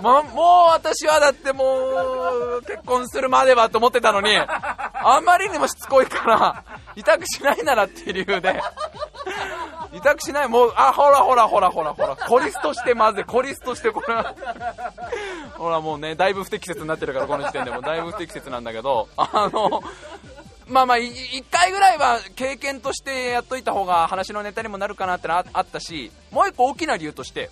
[0.00, 1.64] もう私はだっても
[2.58, 6.64] う結婚するまではと思ってたのに、あまりにもしつこいから、
[6.96, 8.60] 委託しないならっていう理由で、
[9.92, 10.48] 委託しない。
[10.48, 14.14] もう、あ、ほらほらほらほらほら、コリストしてまずい、コリストしてこれ。
[14.14, 14.34] は、
[15.54, 17.80] ほらもうね、だいぶ不適切になってるから、この時点でも。
[17.80, 19.82] だいぶ不適切なんだけど、あの、
[20.68, 27.50] まあまあ、1回ぐらいは経験としてやっといた方が話のネタにもなるかなってのあったし、もう一個大きな理由として、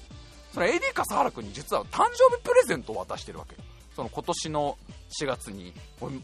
[0.58, 3.62] それ AD 笠原君に実は誕生日プレゼントを渡してるわけよ。
[3.98, 4.78] その今年の
[5.20, 5.74] 4月に、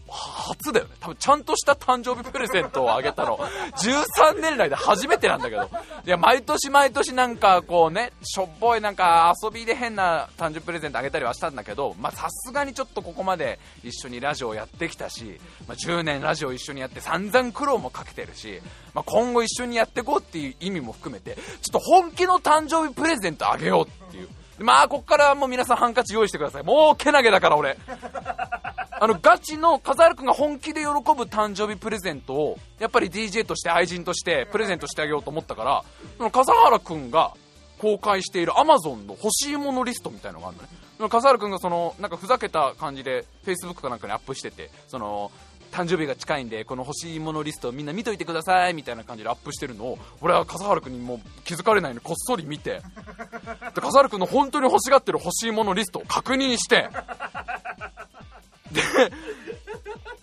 [0.09, 0.93] 初だよね。
[1.01, 3.37] 多分ちゃんとした誕生日プレゼントをあげたの、
[3.75, 5.69] 13年来で初めてなんだけど。
[6.07, 18.61] いや、毎年毎年なんかこうね、しょっぽいなんか遊びで変な誕生日プレゼントあげたりはしたんだけど、まさすがにちょっとここまで一緒にラジオをやってきたし、まあ、10年ラジオ一緒にやって散々苦労もかけてるし、
[18.93, 24.29] まあ、今後一緒にやっていこうっていう意味も含めて、ちょっと本気の誕生日プレゼントあげようっていう。
[24.59, 26.62] まあ、こっからもう皆さんハンカチ用意してください。
[26.62, 27.77] もうけなげだから俺。
[29.01, 30.90] あの、ガチの、カザール君が本気で喜ぶ
[31.25, 35.85] 誕生日プレゼントを、やっぱり DJ として愛人としてプレゼントしてあげようと思ったから、
[36.17, 37.33] その笠原君が
[37.79, 40.69] 公開している Amazon の欲しいものリストみたいのがあるのね。
[41.09, 45.33] 笠原君がその、なんかふざけた感じで Facebook かなんかにアップしてて、その、
[45.75, 52.81] 誕生日が近いんでこの欲しいものリストをみんな見といてくださいみたいな感じでアップしてるのを俺は笠原君にも気づかれないようにこっそり見て。
[53.75, 56.89] で笠原君の本当に欲しがってる欲しいものリストを確認して。
[58.71, 58.83] で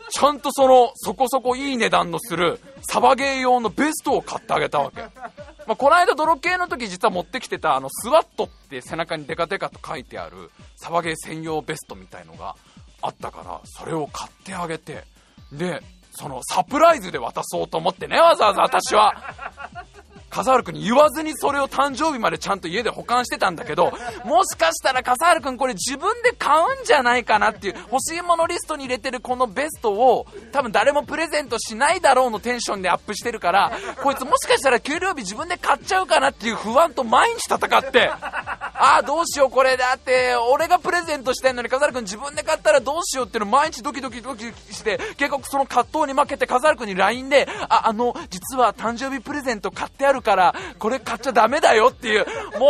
[0.09, 12.55] ちゃんとそのそこそこいい値段のするサバゲー用のベストを買ってあげたわけ、まあ、この間泥系の時実は持ってきてたあのスワットって背中にデカデカと書いてあるサバゲー専用ベストみたいのが
[13.01, 15.10] あったからそれを買ってあげて。
[15.51, 19.13] で、そのサプライズで渡そうと思ってね、わざわざ私は。
[20.31, 23.91] 笠原君に言わずにそれを誕生日までちゃんと家で保管してたんだけど、
[24.25, 52.25] もしかしたら笠原君これ自分で買うんじゃないかなっていう、欲しいものリストに入れてるこのベストを、多分誰もプレゼントしないだろうのテンションでアップしてるから、こいつもしかしたら給料日自分で買っちゃうかなっていう不安と毎日戦って、ああ、どうしようこれだって、俺がプレゼントしてんのに笠原君自分で買ったらどうしようっていうの毎日ドキドキドキして、結局その葛藤に負けて笠原君に LINE で、あ、あの、実は誕生日プレゼント買ってあるから、これ買っちゃダメだよっていう、
[52.59, 52.67] も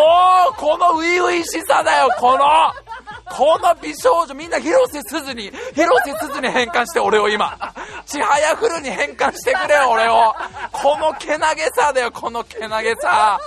[0.52, 2.46] う、この初々しさだよ、この、
[3.30, 7.58] この美少女、みんな広瀬すずに、広瀬すずに変換して、俺を今。
[8.06, 10.34] ちはやふるに変換してくれよ、俺を。
[10.72, 13.40] このけなげさだよ、このけなげさ。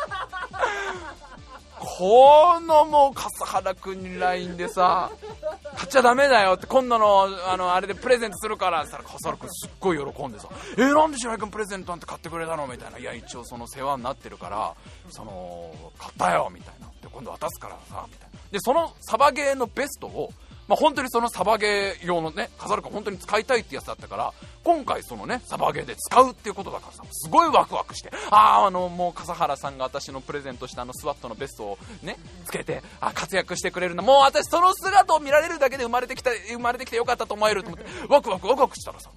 [1.96, 5.12] このもう笠原君に LINE でさ
[5.76, 12.98] 買っちゃダメだよって今度のあのあれでプレゼントするからって言ったら笠原君すっごい喜んでさえー、なんで白井君プレゼントなんて買ってくれたのみたいな。
[12.98, 14.74] いや一応その世話になってるから
[15.10, 16.88] その買ったよみたいな。
[17.00, 18.38] で今度渡すからさみたいな。
[18.50, 20.32] でそのサバゲーのベストを
[20.66, 34.02] まあ、本当にそのサバゲー用のね、飾るか本当に使いたいってやつだったから、今回そのね、サバゲーで使うっていうことだからさ、すごいワクワクして、ああ、あの、もう笠原さんが私のプレゼントしたあのスワットのベストをね、つけて、あ活躍してくれるんだ。
[34.02, 39.10] もう私その姿を見られるだけで生まれてきた、生まれてきてよかったと思えると思って、ワクワクワクワクしたらさ、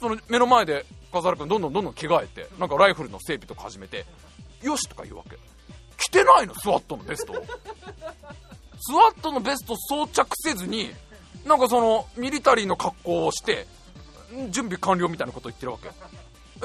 [0.00, 4.06] その目の前で笠原君どんどんどんどん着替えて、なんかライフルの整備とか始めて、
[4.62, 5.36] よしとか言うわけ。
[5.96, 7.34] 着てないの、スワットのベスト。
[8.80, 10.90] スワットのベスト装着せずに、
[11.46, 13.66] なんかそのミリタリーの格好をして
[14.50, 15.90] 準備完了みたいなこと言ってるわけ。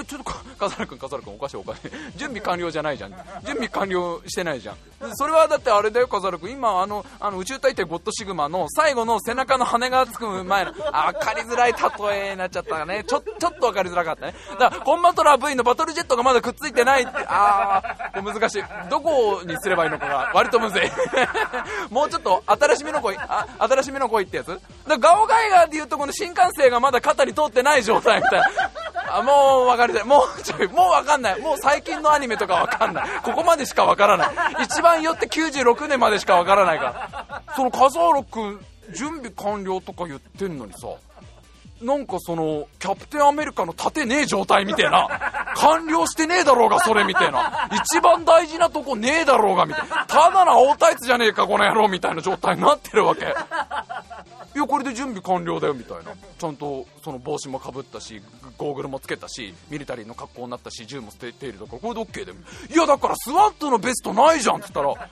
[0.01, 1.91] えちょっと笠原君笠原君おかしいおかしい。
[2.17, 3.12] 準備完了じゃないじゃん。
[3.45, 4.75] 準備完了してないじゃん。
[5.15, 13.03] それはだってあれだよ笠原君今あのあの宇宙大帝ゴッドシグマの最後の背中の羽がつく前のあ分かりづらい例えになっちゃったね。
[13.05, 14.33] ちょちょっと分かりづらかったね。
[14.59, 17.12] だからコンバトラー V のバトルジェットがまだくっついてないって。
[17.27, 18.63] ああ難しい。
[18.89, 20.81] どこにすればいいのかが割とむずい。
[21.89, 24.59] もうちょっと新しめの声あ新しめの声ってやつ。
[24.88, 28.78] だガオガイガーでいうとこの新幹線がまだ肩に通ってない状態みたいな。
[29.12, 34.30] あもう分かりたいもうちょいもう分かんないもう最近のアニメとか分かんないここまでしか分からない
[34.63, 38.60] 一番よって96年までしか分からないからその笠原君
[38.93, 40.88] 準備完了とか言ってんのにさ
[41.82, 45.08] なんかその、キャプテンアメリカの立てねえ状態みたいな。
[45.56, 47.69] 完了してねえだろうが、それみたいな。
[47.72, 50.06] 一番大事なとこねえだろうが、みたいな。
[50.06, 53.34] ただの青タイツじゃねえか、この野郎、みたいな状態になってるわけ。
[54.55, 56.12] いや、これで準備完了だよ、みたいな。
[56.38, 58.21] ちゃんと、その帽子もかぶったし、
[58.57, 62.38] ゴーグルもつけたし、ミリタリーの格好になったし、銃も捨てているだか、これで OK だよ。
[62.73, 65.09] いや、だからスワットのベストないじゃんって言ったら、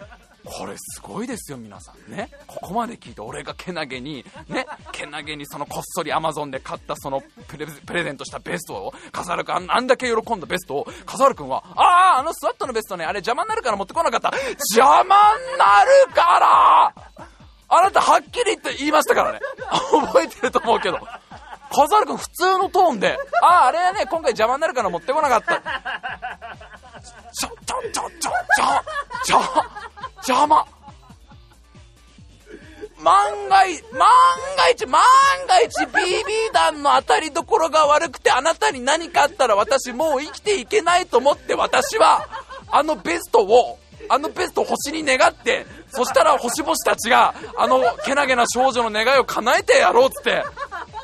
[0.48, 14.32] これすごいですよ皆さんねここまで聞いて俺がけなげにねけなげにそのこっそりアマゾンで買ったそのプレゼントしたベストを笠原君あんあんだけ喜んだベストを笠原君はあああのスワットのベストねあれ邪魔になるから持ってこなかった
[14.78, 17.28] 邪魔になるから
[17.70, 19.40] あなたはっきり言って言いましたからね。
[19.92, 21.00] 覚えてると思うけど。
[21.70, 25.62] 笠原君普通のトーンであああれはね今回邪魔になるから持ってこなかった。
[27.34, 28.70] ちょちょちょちょちょ
[29.26, 29.42] ちょ
[30.18, 30.66] 邪魔。
[33.00, 34.00] 万が一、万
[34.58, 35.04] が一、万
[35.48, 42.28] が一 BB 弾の当たりどころが悪くてあなたに何かあったら私もう生きていけないと思って私は
[42.72, 43.78] あのベストを、
[44.10, 45.66] あのベストを星に願って、
[45.98, 50.44] そしたら星々たちがあのけなげな少女の願いを叶えてやろうっつって、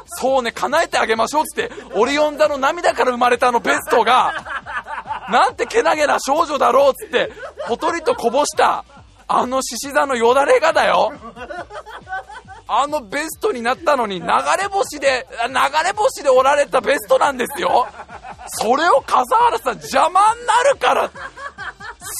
[0.05, 4.35] そうね、叶えてあげましょうっつって、オリオン座の涙から生まれたあのベストが、
[5.31, 7.31] なんてけなげな少女だろうっつって、
[7.65, 8.85] ほとりとこぼした
[9.27, 11.11] あの獅子座のよだれがだよ。
[12.67, 15.53] あのベストになったのに流れ星で流
[15.83, 17.87] れ星で折られたベストなんですよ。
[18.47, 21.11] それを笠原さん邪魔になるから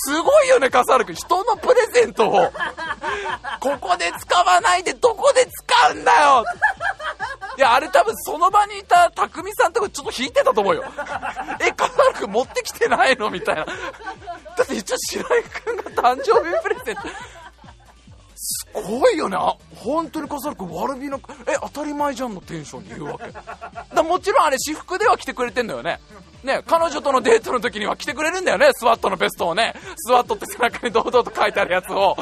[0.05, 1.15] すごいよね笠原君。
[1.15, 2.51] 人のプレゼントを。
[3.61, 6.43] ここで使わないでどこで使うんだよ。
[7.57, 10.83] いやあれ多分その場にいた匠さんとかちょっと引いてたと思うよ。
[11.61, 13.29] え笠原君持ってきてないの？
[13.29, 13.65] みたいな。
[13.65, 13.71] だ
[14.63, 15.83] って一応白井君が
[16.15, 17.01] 誕生日プレゼント。
[18.75, 19.37] すごいよね。
[19.75, 23.25] 本当に笠原君悪気なえ当たり前じゃんのテンションで言うわけ。
[23.95, 25.99] だもちろんあれ私服では来てくれてんだよね。
[26.43, 28.71] ね彼女とのデートの時には来てくれるんだよね。
[28.73, 29.75] スワットのベストをね。
[29.95, 32.17] スワットって背中に堂々と書いてあるやつを。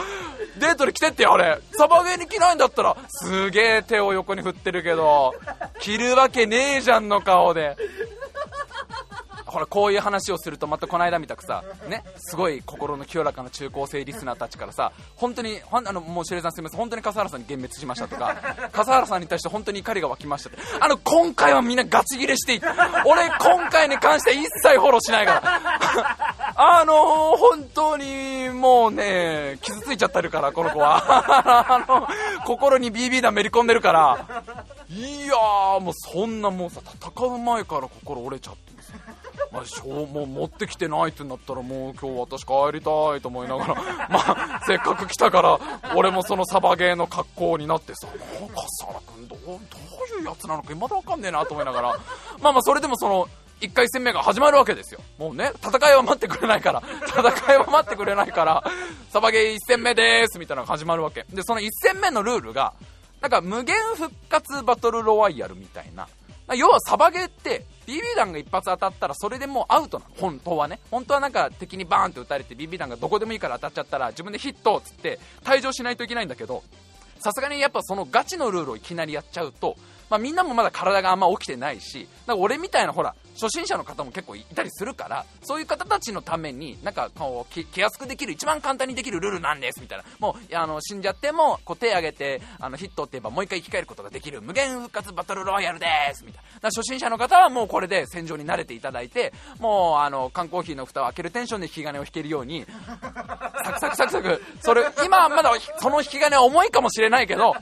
[0.59, 1.59] デートで着てってあれ。
[1.71, 5.33] サバゲーに着ないんだったらすげえ手を横に振ってるけど
[5.79, 7.77] 着るわけねえじゃんの顔で。
[9.51, 18.37] ほらこういう話をするとまたこの間みたくさねすごい心の清らかな中高生リスナーたちからさ本当にほんあのもうシュレさんすみません本当に笠原さんに幻滅しましたとか
[18.71, 20.59] 笠原さんに対して本当に怒りが湧きましたって。
[20.79, 22.61] あの今回はみんなガチギレしていい
[23.05, 25.41] 俺今回に関して一切フォローしないから。
[26.55, 31.03] あのー、本当にもうね傷ついちゃってるからこの子は。
[31.67, 32.07] あの
[32.45, 34.43] 心に BB 弾めり込んでるから。
[34.89, 38.71] いやーもうそんなもうさ戦う前から心折れちゃって
[39.51, 43.75] まあ、しょもう持ってきてないってなったらもう今日私帰りたいと思いながら
[44.09, 45.59] まあせっかく来たから
[45.95, 51.95] 俺もそのサバゲーの格好になってさ笠原君どうどういうやつなのかまだ分かんねえなと思いながら
[52.39, 53.27] まあまあそれでもその
[53.61, 54.99] 1回戦目が始まるわけですよ。
[55.19, 58.63] もうね戦いは待ってくれないから戦いは待ってくれないから
[59.11, 61.25] サバゲー1戦目ですみたいなのが始まるわけ。
[61.29, 62.73] でその1戦目のルールが
[63.21, 66.07] なんか無限復活バトルロワイヤルみたいな
[66.55, 70.11] 要はサバゲーって BB 弾が一発当たったらそれでもうアウトなの。
[70.17, 70.79] 本当はね。
[70.91, 76.63] 本当はなんか敵にバーンって撃たれて BB 弾がどこでもいいから当たっちゃったら自分でヒットっつって退場しないといけないんだけど
[77.19, 79.75] さすがにやっぱそのガチのルールをいきなりやっちゃうと、
[80.09, 90.03] まあ、みんなもまだ体があんま起きてないしなんか俺みたいなほら初心者の方も結構いたりするからそういう方たちのためになんかこう気安くできる一番簡単にできるルールなんですみたいな。
[90.19, 96.69] もうあの死んじゃってもこう手挙げてあのヒットって言えばもう一回生き返ることができる無限復活バトルロイヤルですみたいな。
[96.69, 102.65] 初心者の方はもうこれで戦場に慣れていただいてもうあの缶コーヒーの蓋を開けるテンションで引き金を引けるように
[103.63, 107.55] サクサクサクサクそれ今まだその引き金は重いかもしれないけど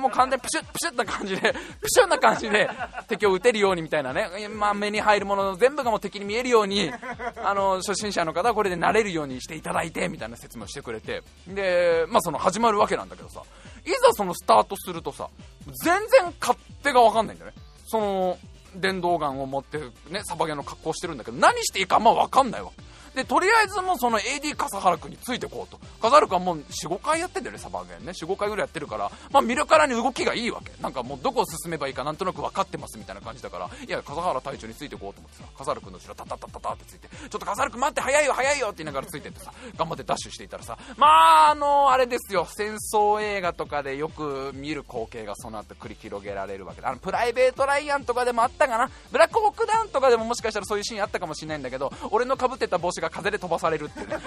[0.00, 1.40] もう完全にプシュップシュッな感じで
[1.80, 2.68] プシュッな感じで
[3.08, 6.92] 敵を撃てるようにみたいなね、まあ、に入るものの全部がもう敵に見えるように
[7.42, 11.22] あの初心者の方はこれで慣れるようにしていただいてみたいな説明をしてくれて。
[11.48, 13.42] で、まあ、その始まるわけなんだけどさ。
[13.84, 15.28] いざそのスタートするとさ
[15.84, 17.56] 全然勝手が分かんないんだよね。
[17.86, 18.38] その
[18.76, 19.78] 電動ガンを持って
[20.08, 22.70] ねサバゲの格好してるんだけど何していいかあんま分かんないわ。
[22.76, 22.82] け
[23.14, 25.78] で、とりあえずもうその AD 笠原君についてこうと。
[26.00, 28.12] 笠原君はもう4、5回やってんだよね、サバゲーね。
[28.12, 30.72] 4、5回ぐらいやってるから、まあ見るからに動きがいいわけ。
[30.82, 54.16] なんかもうどこを進めばいいかなんとなく分かってますみたいな感じだから、いや、笠原隊長についてこうと思ってさ、笠原君の後ろタタタタタってついて、ちょっと笠原君待って早いよ早いよって言いながらついてってさ、頑張ってダッシュしていたらさ、まああのあれですよ、戦争映画とかでよく見る光景がその後繰り広げられるわけで、あのプライベートライアンとかでもあったかな、ブラックホークダウンとかでももしかしたらそういうシーンあったかもしれないんだけど、俺のかぶってた帽子が風で飛ばされるっていうね。
[54.16, 54.22] で、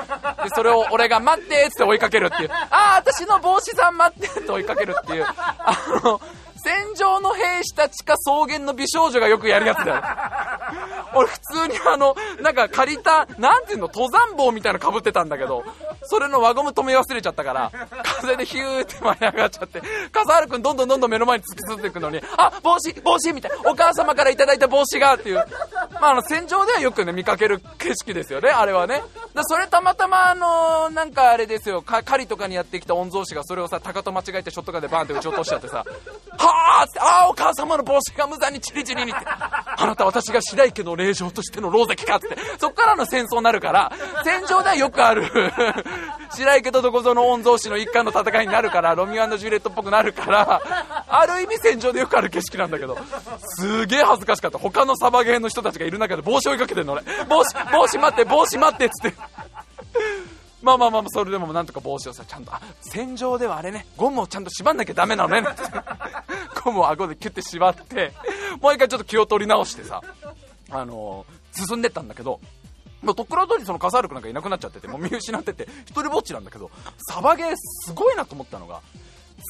[0.54, 2.52] それを俺が待ってって追いかけるっていう。
[2.52, 5.26] ああ、私の帽子さん待ってって追いかけるっていう。
[5.26, 6.22] あの、
[6.66, 10.02] 戦場の兵士たちか草原の美少女がよくやるやつだよ。
[11.14, 15.64] 俺普通にあの、なんか借りた、なんていうの、登山帽みたいなの被ってたんだけど、
[16.02, 17.72] それの輪ゴム止め忘れちゃったから、
[18.04, 25.46] 風でヒューって舞い上がっちゃって、笠原くんどんどんどんどん目の前に突き進んでいくのに、あ、帽子帽子みたいな、お母様からいいた帽子がっていう、
[26.02, 29.04] まああの、戦場ではよくね、見かける景色ですよね、あれはね。
[29.34, 43.92] だそれたまたまあの、なんかあれですよ、狩りとかにやってきた御曹司がそれをさ、鷹と間違えてショットガンでバーンって撃ち落としちゃってさ、はあああ、お母様の帽子が無残にチリチリにって、 あなた私が白池の霊場としての狼藉かって、そっからの戦争になるから、
[44.24, 45.30] 戦場ではよくある
[46.32, 50.62] 白池とどこぞの御曹司の一貫の戦いになるから、ロミオジュレットっぽくなるから、
[51.08, 52.98] ある意味戦場でよくある景色なんだけど、
[53.58, 54.58] すげえ恥ずかしかった。
[54.58, 57.04] 他のサバゲーの人たちがいる中で帽子追いかけてんの俺。
[57.28, 59.18] 帽子、帽子待って、帽子待ってっつって。
[60.66, 65.48] まあまあまあ、それでもなんとか帽子をさ、ちゃんと、あ、戦場ではあれね、ゴムをちゃんと縛んなきゃダメなのね。
[66.66, 68.14] ゴムを顎でキュッて縛って、
[68.60, 70.02] もう一回ちょっと気を取り直してさ、
[70.72, 72.40] あのー、進んでったんだけど、
[73.04, 76.72] もうとっくら通りその笠原君なんかいなくなっちゃってて、もう見失ってて、一人ぼっちなんだけど、
[77.08, 78.82] サバゲーすごいなと思ったのが、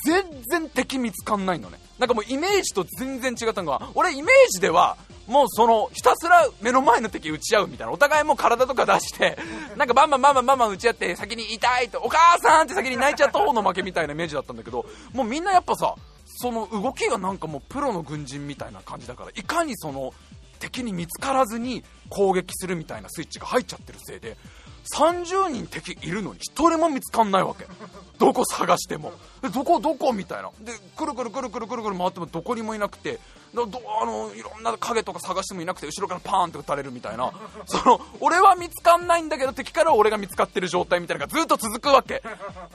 [0.06, 1.80] 全然敵見つかんないのね。
[2.00, 7.94] なんかもうイメージと全然違ったのが、俺イメージでは、もうその、ひたすら目の前の敵撃ち合うみたいな。
[7.94, 9.38] お互いもう体とか出して、
[9.76, 15.96] なんかバンバンバンバンバンバン打ち合って、先に痛いと、お母さんって先に泣いちゃった方の負けみたいなイメージだったんだけど、もうみんなやっぱさ、
[16.38, 20.14] その動きがなんかもうプロの軍人みたいな感じだから、いかにその、
[20.60, 24.38] 敵に見つからずに攻撃するみたいなスイッチが入っちゃってるせいで、
[24.94, 27.66] 30人敵いるのに1人も見つかんないわけ。
[28.18, 29.14] どこ探しても。
[29.54, 30.14] どこどこ？
[30.14, 30.50] みたいな。
[30.62, 33.20] でくるくるくるくるくるくる回ってもどこにもいなくて。
[33.54, 33.64] ど
[34.02, 37.32] あのいろんな影とか探してもいなくて後ろからパーンって撃たれるみたいな。
[37.66, 42.22] その俺は見つかんないんだけど敵からは俺が見つかってる状態みたいなのがずっと続くわけ。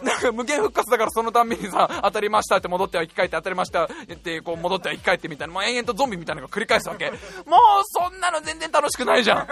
[0.03, 3.89] なんか無限復活だからそのたんびにさ当たりましたって戻っては生き返って当たりましたっ
[4.23, 5.55] てこう戻っては生き返ってみたいな。
[5.55, 7.11] もう延々とゾンビみたいなのが繰り返すわけ。
[7.11, 7.21] もう
[7.85, 9.49] そんなの全然楽しくないじゃん。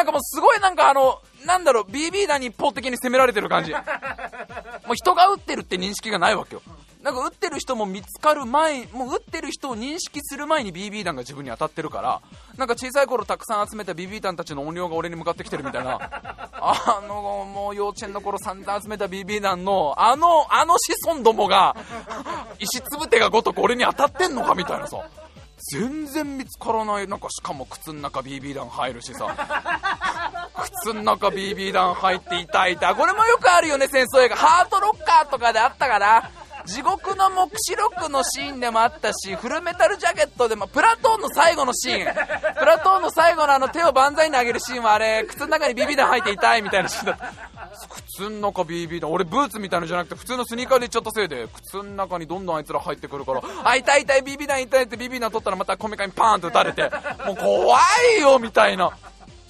[0.00, 3.72] なんかもうすごいなんかあのなんだろう BB 弾に一方的に攻められてる感じ。
[4.88, 6.62] もう人が撃ってるって認識がないわけよ。
[7.02, 12.22] なんか撃ってる人も見つかる前、もう撃ってる人を認識する前に BB 弾が自分に当たってるから、
[12.56, 21.76] なんか小さい頃たくさん集めた BB 弾たちの音量が俺に向かってきてるみたいな、あの、もう幼稚園の頃散々集めた BB 弾の、あの、あの子孫どもが、
[22.58, 24.98] 石つぶてがごとく俺に当たってんのかみたいなさ。
[25.72, 27.08] 全然見つからない。
[27.08, 29.26] なんかしかも靴の中 BB 弾入るしさ。
[30.82, 32.94] 靴の中 BB 弾入って痛い痛い。
[32.94, 34.36] これもよくあるよね、戦争映画。
[34.36, 36.30] ハートロッカーとかであったかな。
[36.70, 42.14] 地獄の目視録のシーンでもあったし、フルメタルジャケットでも、プラトーンの最後のシーン、
[42.58, 47.50] プラトーンの最後のあの手を万歳に上げるシーンはあれ、靴の中にビビ弾入って痛いみたいなシーンだった。
[47.88, 56.90] 靴の中 BB 弾俺ブーツみたいのじゃなくて普通のスニーカーで行っちゃったせいで靴の中にどんどんあいつら入ってくるからあ痛い痛い BB 弾痛いって BB 弾取ったらまたこめかみパーンと撃たれて
[57.26, 57.78] もう怖
[58.18, 58.90] いよみたいな。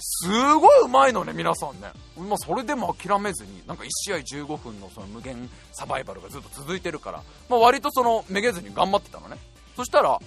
[0.00, 1.88] すごいうまいのね皆さんね。
[2.16, 9.36] まあ、それでも諦めずになんか1試合15分のその無限サバイバルがずっと続いてるから、まあ、割とそのめげずに頑張ってたのね。
[9.76, 10.18] そしたら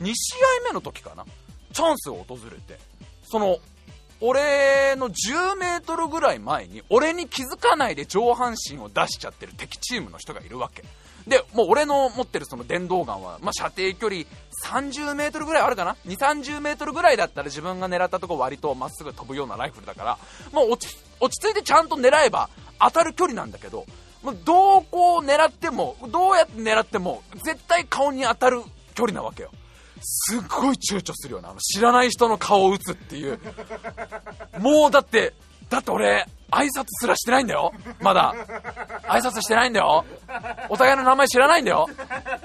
[0.00, 1.24] 2試合目の時かな。
[1.72, 2.78] チャンスが訪れて
[3.24, 3.58] その
[4.20, 10.84] 俺の10メートルぐらい前に俺に気づかないで上半身を出しちゃってる敵チームの人がいるわけ。
[11.26, 14.24] でもう俺の持ってるその電動ガンは、まあ、射程距離
[14.64, 20.18] 30メートルぐらいあるかな？2、30メートルぐらいだったら自分が狙ったとこ割とまっすぐ飛ぶようなライフルだから、
[20.52, 22.48] もう落ち落ち着いてちゃんと狙えば
[22.80, 23.86] 当たる距離なんだけど、
[24.22, 28.62] もうどうこう狙っても、どうやって狙っても絶対顔に当たる
[28.94, 29.50] 距離なわけよ。
[30.00, 33.40] すっごい躊躇するよな、あの知らない人の顔を撃つっていう。
[34.58, 35.32] もうだって、
[35.68, 37.72] だって俺、挨拶すらしてないんだよ。
[38.00, 38.34] まだ。
[39.04, 40.04] 挨拶してないんだよ。
[40.68, 41.88] お互いの名前知らないんだよ。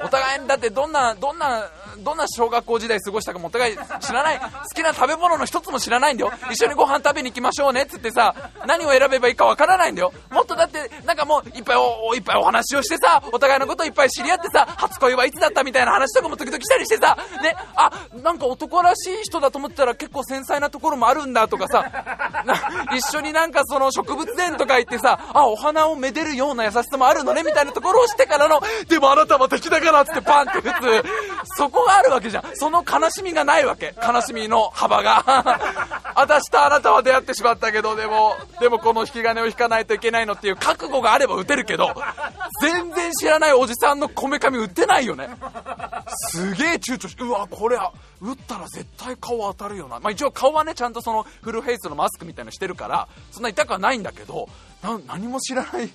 [0.02, 1.68] お互い、だってどんな、どんな、
[2.00, 4.40] どんな小学校時代過ごしたかもお互い知らない。
[4.40, 6.32] 好きな食べ物の一つも知らないんだよ。
[6.52, 8.34] 一緒にご飯食べに行きましょうねっつってさ、
[8.68, 10.14] 何を選べばいいかわからないんだよ。
[10.30, 17.92] もっとだって、なんかもう、いっぱいお、いっぱいお話をしてさ、お互いのこといっぱい知り合ってさ、初恋はいつだったみたいな話とかも時々したりしてさ、ね、あ、
[18.22, 21.90] なんか男らしい人だと思ってたら結構繊細なところもあるんだとかさ、
[22.96, 32.44] 一緒になんかその植物園とか行ってさ、あ、お花をめでるような優しさもあるのねみたいなところをしてからの、でもあなたは敵だからっつってパンって打つ、そこがあるわけじゃん。
[32.54, 33.96] その悲しみがないわけ。
[34.02, 35.24] 悲しみの幅が。
[36.16, 41.94] 私とあなたは出会ってしまったけど、でも、でもこの引き金を引かないといけないのっていう覚悟があれば打てるけど、
[42.62, 45.30] 全然知らないおじさんのこめかみ打てないよね。
[46.32, 47.78] すげえ躊躇してうわこれ
[48.22, 54.50] 打ったら絶対顔当たるよな、まあ、一応顔はねちゃんとそのフルフェイスのマスクみたいなのしてるからそんな痛くはないんだけど
[54.82, 55.90] 何も知らない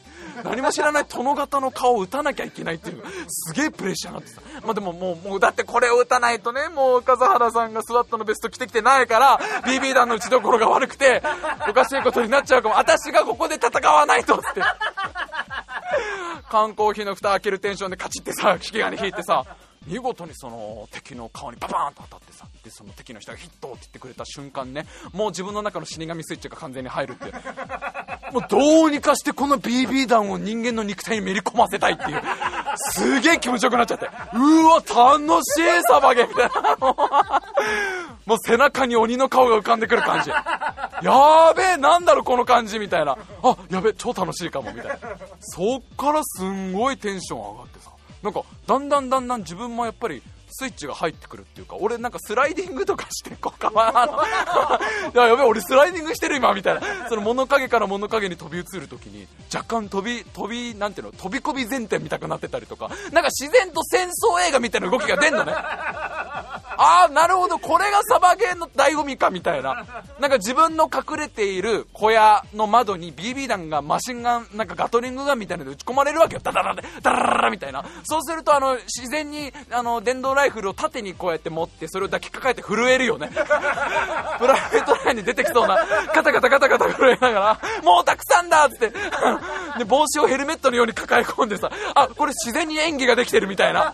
[0.44, 11.22] 何も知らない殿方の顔を打たなきゃいけないっていうすげえプレッシャーになってさ、まあ、でももうもうだってこれを打たないとねもう笠原さんがスワットのベスト着てきてないから BB 弾の打ちどころが悪くて
[11.68, 12.74] おかしいことになっちゃうかも。
[12.76, 14.62] 私がここで戦わないとって。
[16.50, 19.44] 缶コーヒーの蓋開けるテンションでカチッてさ引き金引いてさ
[19.86, 27.32] 見事にその敵の顔にババーンと当たってさでその敵の人がヒットって言ってくれた瞬間ねもう自分の中の死神スイッチが完全に入るって
[28.32, 32.22] もうどうにかしてこの BB 弾を人間の肉体にめり込ませたいっていう。
[32.92, 34.06] すげえ気持ちよくなっちゃって。
[34.06, 37.42] うわ楽しいサバゲみたいな。
[38.24, 40.30] もう背中に鬼の顔が浮かんでくる感じ。
[40.30, 43.18] やべえなんだろこの感じみたいな。
[43.42, 44.98] あやべえ超楽しいかもみたいな。
[45.40, 47.91] そっからすんごいテンション上がってさ。
[48.22, 50.22] なんかだんだんだんだん自分もやっぱり
[50.54, 53.80] スイッチが入ってくるっていうか俺なんかスライディングとかしてこうかな？
[55.14, 56.82] いややべえ俺スライディングしてる今みたいな。
[57.08, 61.12] その物陰から物陰に飛び移る時に若干飛び飛びなんていうの？
[61.12, 62.90] 飛び込み前転みたくなってたりとか。
[63.12, 65.54] なんか自然と戦争映画みたいな動きが出んのね。
[66.76, 69.86] ああ、なるほど、これがサバゲーの醍醐味かみたいな、
[70.18, 85.78] なんか自分の隠れている小屋の窓に BB 弾がマシンガン、なんかガトリングガンみたいなので打ち込まれるわけよ、ダダダダダララみたいな、そうするとあの自然にあの電動ライフルを縦にこうやって持って、それを抱きかかえて震えるよね、プライベートラインに出てきそうな、
[86.12, 88.92] カタカタカタカタ震えながら、もうたくさんだっつって
[89.78, 93.92] で、帽子をヘルメットのように抱え込んでさ、あこれ自然に演技ができてるみたいな。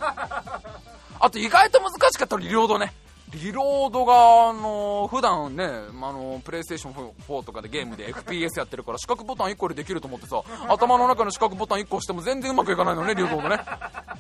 [1.21, 2.93] あと意外と難しかったリロードね。
[3.35, 13.61] リロードが、あの普段ね、あのプレイステーション4とかでゲームで FPS やってるから四角ボタン1個でできると思ってさ頭の中の四角ボタン1個押しても全然うまくいかないのねリロードね。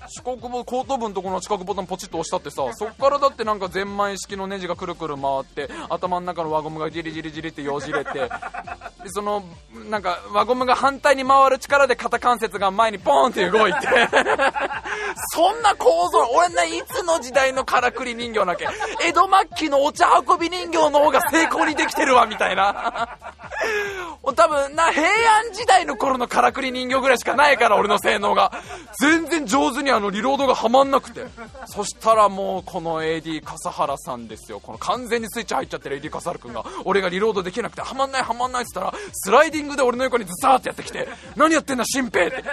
[0.08, 8.28] 四角ボ後頭部のところの四角ボタンポチッと押したってさそっからだってなんかゼンマイ式のネジがくるくる回って頭の中の輪ゴムがジリジリジリってよじれてで
[9.06, 9.44] その
[9.90, 13.78] なんか輪ゴムが反対に回る力で肩関節が前にポーンって動いて。
[15.34, 18.70] そんな構造俺ねいつの時代のからくり人形なきゃ
[19.00, 23.18] 江戸末期のお茶運び人形の方が成功にできてるわみたいな。
[24.36, 28.52] 多分な平安時代の頃のからくり人形ぐらいしかないから俺の性能が。
[29.00, 31.26] 全然上手にあのリロードがはまんなくて。
[31.66, 34.60] そしたらもうこの AD 笠原さんですよ。
[34.60, 36.64] この完全にスイッチ入っちゃってる AD 笠原君が。
[36.84, 42.44] 俺がリロードできなくてはまんないはまんないっつったらスライディングで俺の横にズサーってやってきて何やってんだ新兵って。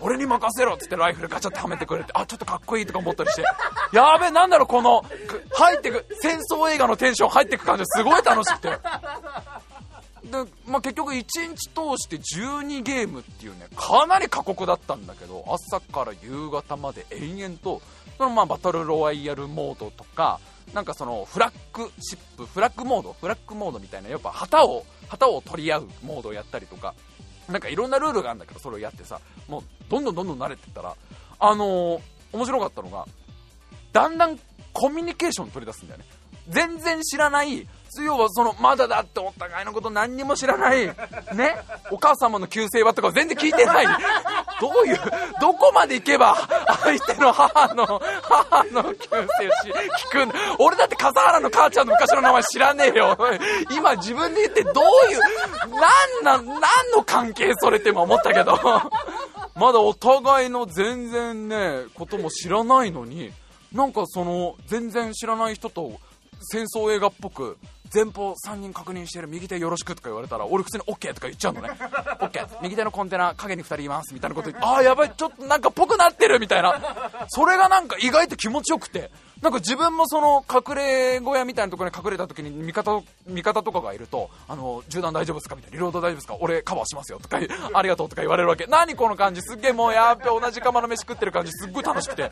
[0.00, 3.44] 俺に任せろっつってライフルガチャってはめてくれてあちょっとかっこいいとか思ったりして。
[3.92, 5.04] やべえなんだろこの
[5.52, 8.68] 入ってく戦争映画のテンション入ってく感じすごい楽しくて。
[10.26, 17.80] で、まあ、結局1日通して12ゲームっていうねかなり過酷だったんだけど朝から夕方まで延々と
[18.16, 20.40] そのまあバトルロワイヤルモードとか
[20.74, 26.94] なんかそのフラッグシップフラッグモードフラッグモードみたいなやっぱ旗を旗を取り合うモードをやったりとか
[27.48, 30.94] なんかいろんなルールがあるんだけどそれをやってさもうどんどんどんどん慣れてったら
[31.38, 32.00] あのー、
[32.32, 33.06] 面白かったのが
[33.92, 34.38] だんだん
[34.76, 36.04] コミュニケーション取り出すんだよね。
[36.50, 37.66] 全然知らない
[37.98, 40.86] 要はそのまだだってお互いのこと何にも知らない
[41.34, 41.56] ね
[41.90, 43.86] お母様の旧姓はとか全然聞いてない。
[44.60, 44.98] どういう
[45.40, 46.36] どこまで行けば
[46.82, 47.86] 相手の母の
[48.22, 53.16] 母の旧姓聞くん俺だって笠原の母ちゃんの昔の名前知らねえよ。
[53.70, 55.20] 今自分で言ってどういう
[56.22, 56.60] 何な何
[56.94, 58.58] の関係それって今思ったけど。
[59.54, 63.32] まだお互いの全然ねことも知らないのに
[63.76, 65.92] なんかその全然知らない人と
[66.40, 67.58] 戦争映画っぽく
[67.92, 71.68] 前方3人確認してる右手よろしくとか言われたら俺普通に OK とか言っちゃうのね。
[72.20, 74.14] OK 右手のコンテナ影に2人います。
[74.14, 74.50] みたいなこと。
[74.50, 75.12] 言ってああやばい。
[75.14, 76.62] ちょっとなんかぽくなってるみたい。
[76.62, 76.80] な
[77.28, 79.10] それがなんか意外と気持ちよくて
[79.42, 86.36] なんか自分もその隠れ小屋みたいなところに隠れた時に味方味方とかがいるとあの銃弾大丈夫ですかみたいなリロード大丈夫ですか？
[86.40, 87.18] 俺カバーしますよ。
[87.20, 87.36] とか
[87.74, 88.66] ありがとうとか言われるわけ。
[88.66, 89.42] 何この感じ？
[89.42, 91.52] すっげえもうやっべ同じ釜の飯食ってる感じ。
[91.52, 92.30] すっごい楽しくて。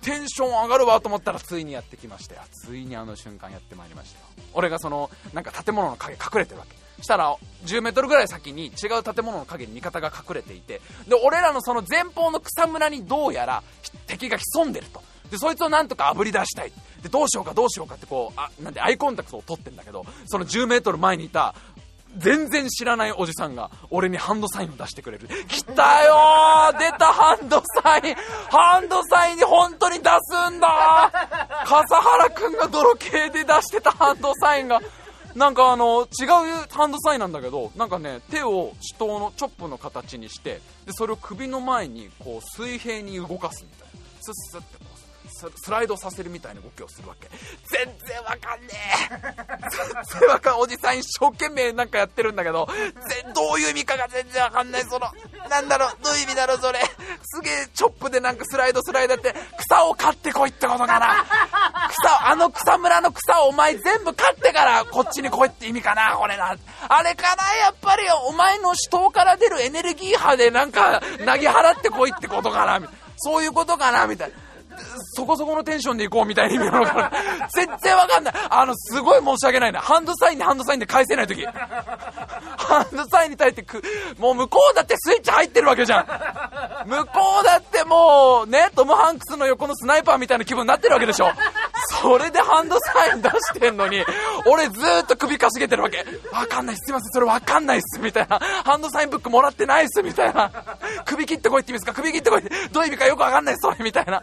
[0.00, 4.26] テンション上がるわと思ったらついにやってきましたよついにあの瞬間やってまいりましたよ。
[4.52, 7.02] 俺がそのなんか建物の影隠れてるわけ。
[7.02, 10.80] したら10メートルぐらい先に違う建物の影に味方が隠れていて。
[11.08, 13.62] で俺らのその前方の草むらにどうやら
[14.06, 15.02] 敵が潜んでると。
[15.30, 16.72] でそいつをなんとかあぶり出したい。
[17.02, 21.54] でどうしようかどうしようかってこうあなんでアイコンタクトを取ってんだけどその10メートル前にいた
[22.16, 25.28] 全然知らないおじさんが俺にハンドサインを出してくれる。
[25.48, 26.78] 来たよー！
[26.78, 28.14] 出たハンドサイン！
[28.50, 31.10] ハンドサインに本当に出すんだ！
[31.66, 34.80] 笠原くんが泥系で出してたハンドサインが。
[35.34, 36.28] なんかあの、違う
[36.70, 44.00] ハンドサインなんだけど、なんかね、手を手刀のチョップの形にして、で、それを首の前にこう水平に動かすみたいな。
[44.20, 44.84] スッスッってこ
[45.34, 47.28] スライドさせるみたいな動きをするわけ。
[47.66, 48.68] 全然わかんね
[49.10, 49.68] え。
[50.10, 52.68] 全然わかんおじさん一生懸命なんかやってるんだけど
[53.34, 55.06] どういう意味かが全然わかんないその。
[55.50, 56.80] なんだろうどういう意味だろうそれ。
[57.24, 61.24] すげえチョップでなんかスライドスライドって草を刈ってこいってことかな。
[61.90, 66.56] 草あの草むらの草をお前全部刈ってからこっちに来いって意味かなこれな。
[66.88, 68.04] あれかなやっぱり。
[68.26, 72.86] お前の手刀から出るエネルギー波でなんか投げ払ってこいってことかな。
[73.16, 74.36] そういうことかなみたいな。
[75.14, 77.12] そこそこのテンションで行こうみたいな意味なのかな。
[77.54, 78.34] 全然わかんない。
[78.50, 79.80] あの、すごい申し訳ないな。
[79.80, 81.44] ハンドサインにハンドサインで返せない時。
[81.46, 83.82] ハンドサインに対してく、
[84.18, 86.88] もう向こうだってスイッチ入ってるわけじゃん。
[86.88, 91.30] 向こうだってもう、ね、トム・ハンクスの横のスナイパーみたいな気分になってるわけでしょ。
[92.00, 94.04] それでハンドサイン出してんのに、
[94.46, 96.04] 俺ずーっと首かしげてるわけ。
[96.32, 96.86] わかんないす。
[96.86, 97.98] すいません、それわかんないっす。
[98.00, 98.38] みたいな。
[98.38, 100.02] ハンドサインブックもらってないっす。
[100.02, 100.50] みたいな。
[101.06, 101.92] 首切ってこいって意味ですか？
[101.94, 102.50] 首切ってこいって。
[102.72, 103.60] どういう意味かよくわかんないっす。
[103.62, 103.76] それ。
[103.80, 104.22] みたいな。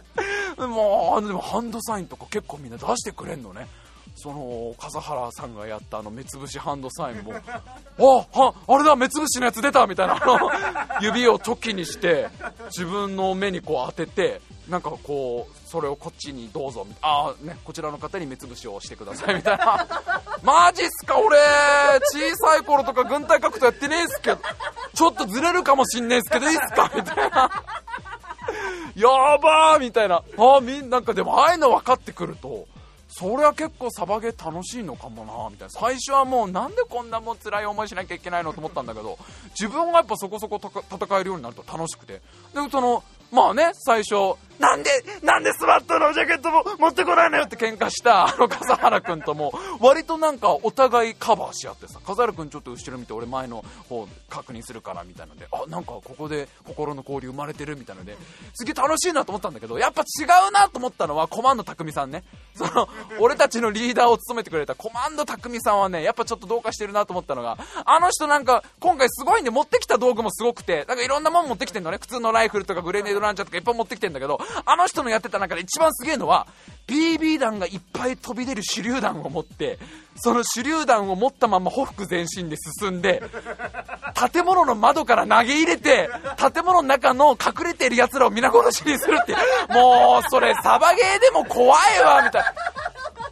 [0.58, 3.66] もう、でもハンドサインとか結構みんな出してくれんのね。
[4.14, 7.32] その笠原さんがやったあの目つぶしハンドサインも。
[7.42, 10.20] あはあれだ目つぶしのやつ出たみたいな
[11.00, 12.28] 指をチョキにして
[12.66, 19.86] 自分の目にこう当ててなんかこうそれをこっちにどうぞああねこちらの方に目つぶしをしてくださいみたいな。
[20.42, 21.38] マジっすか俺。
[22.12, 24.38] 小さい頃とか軍隊格闘やってねえっすけど。
[24.94, 27.50] ちょっとずれるかもしんねえっすけどいいっすかみたいな。
[28.94, 30.22] やばーみたいな。
[30.36, 32.66] あみんなんかでもああいうの分かってくると、
[33.08, 39.18] それは結構サバゲー楽しいのかもなみたいな最初はもうなんでこんなもう辛い思いしなきゃいけないのと思ったんだけど
[39.50, 40.58] 自分がやっぱそこそこ
[40.90, 42.22] 戦えるようになると楽しくてで
[42.70, 44.90] そのまあね、最初、なんで、
[45.22, 58.16] なんでスマットのジャケットも持ってこないのよって喧嘩したあの笠原くんとも、割となんかお互いカバーし合ってさ、笠原くんちょっと後ろ見て俺前の方確認するからみたいなので、あ、なんかここで心の交流生まれてるみたいなので、
[58.54, 62.22] すげえ楽しいなと思ったんだけど、やっぱ違うなと思ったのはコマンド匠さんね。
[62.54, 62.88] その、
[63.18, 71.98] 俺たちのリーダーを務めてくれたコマンド匠さんはね、やっぱちょっとどうかしてるなと思ったのが、あの人なんか今回すごいんで持ってきた道具もすごくて、なんかいろんなもん持ってきてんのね。
[72.00, 76.46] 普通のライフルとかグレネードランチャーとかいっぱい持ってきてんだけど、あの人のやってた中で一番すげえのは、
[76.86, 79.78] BB 弾がいっぱい飛び出る手榴弾を持って、
[80.16, 83.22] その手榴弾を持ったままほふ前進で進んで、
[84.32, 89.34] 建物の窓から投げ入れて、建物の中の隠れている奴らを皆殺しにするって、
[89.72, 92.52] もうそれサバゲーでも怖いわ、みたいな。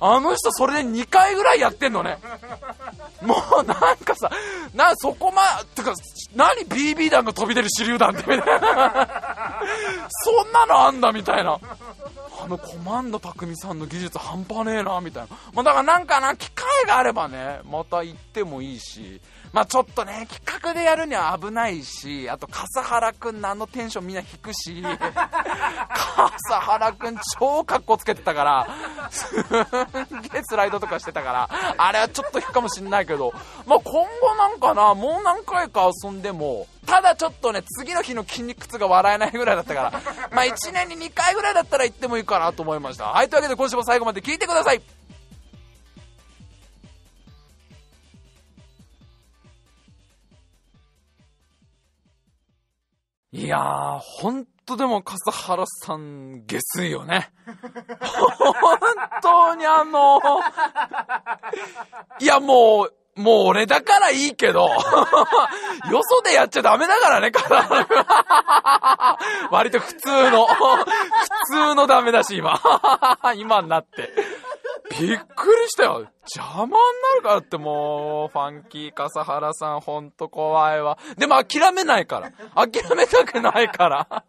[0.02, 2.18] あの人それで2回ぐらいやってんのね。
[3.26, 4.30] もうなんかさ、
[4.74, 5.42] な、そこま、
[5.74, 5.94] てか、
[6.34, 9.60] 何 BB 弾が飛び出る手榴弾ってみたいな。
[10.24, 11.58] そんなのあんだみたいな。
[12.42, 15.36] あのコマンド匠さんの技術半端ねえなみたいな。
[15.52, 19.20] まあ、だからなんかな、機会があればね、また行ってもいいし、
[19.52, 28.66] まあちょっとね、企画でやるには危ないし、あと笠原くんのあのテンションみんな引くし、 笠原くん超格好つけてたから、
[29.10, 29.42] すん
[30.22, 33.34] げえスライドとかしてたから、あれはちょっと引くかもしんないけど、
[33.66, 39.92] まあ今後なんかな、もう何回か遊んでも、ただちょっとね、次の日の筋肉痛が笑えないぐらいだったから、
[40.30, 43.06] まあ1年に2回ぐらいだったら行ってもいいかなと思いました。
[43.06, 44.99] はい、というわけで今週も最後まで聞いてください。
[53.32, 57.30] いやー、ほんとでも笠原さん、下水よね。
[58.38, 58.78] 本
[59.22, 60.20] 当にあの、
[62.18, 64.76] いやもう、もう俺だからいいけど、よ
[66.02, 68.04] そでやっちゃダメだからね、笠原君
[69.52, 70.54] 割と普通の、普
[71.46, 72.60] 通のダメだし、今。
[73.36, 74.12] 今になって。
[75.00, 76.06] びっくりしたよ。
[76.22, 76.76] 邪魔にな
[77.16, 80.98] るからってもう、ファンキー笠原さんほんと怖いわ。
[81.16, 82.32] でも諦めないから。
[82.54, 84.24] 諦めたくないから。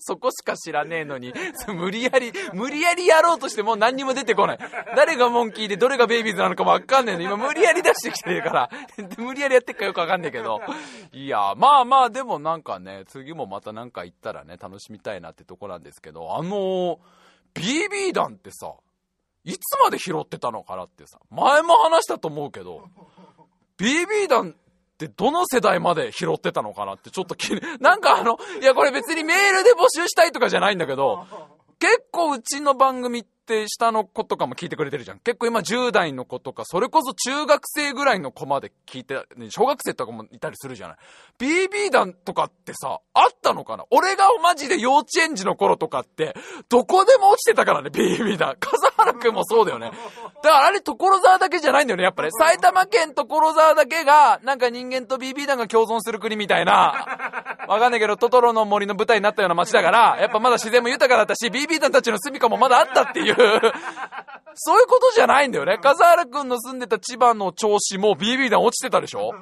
[0.00, 1.32] そこしか知らねえのに、
[1.68, 4.58] 無理やり、無理やりやろうとしても何にも出てこない。
[4.96, 7.22] 誰がモンキーでどれがベイビーズなのかもわかんねえの。
[7.22, 8.70] 今無理やり出してきてるから。
[9.18, 10.60] 無理やりやってっかよくわかんねえけど。
[11.12, 16.98] いや、まあまあ、でもなんかね、次もまたなんか行ったらね、楽しみたいなってとこなんですけど、あの
[17.54, 18.74] BB 弾ってさ、
[19.46, 22.82] いつまで拾ってたのかなってさ、前も話したと思うけど、
[23.78, 24.54] BB 弾っ
[24.98, 31.26] てどの世代まで拾ってたのかなってちょっと気に、 なんかあの、いやこれ別にメールで募集したいとかじゃないんだけど、
[31.78, 35.18] 結構うちの番組っって下の子とかも聞いてくれてるじゃん。
[35.20, 40.96] 結構今10代の子とか、それこそ中学生ぐらいの子まで聞いて、小学生とかもいたりするじゃない。
[41.38, 43.84] BB 弾とかってさ、あったのかな？
[43.90, 46.34] 俺がマジで幼稚園児の頃とかって、
[46.68, 48.56] どこでも落ちてたからね、BB 弾。
[48.58, 49.90] 笠原くんもそうだよね。
[50.42, 52.30] だからあれ所沢だけじゃないんだよね、やっぱね。
[52.32, 63.35] 埼玉県所沢だけが、なんか人間と BB 弾が共存する国みたいな、わかんないけど、トトロの森の舞台になったような街だから、やっぱまだ自然も豊かだったし、BB 弾たちの住処もまだあったっていう
[64.54, 65.78] そういうことじゃないんだよね。
[65.78, 69.32] 笠原くんの住んでた千葉の調子も BB 弾落ちてたでしょ？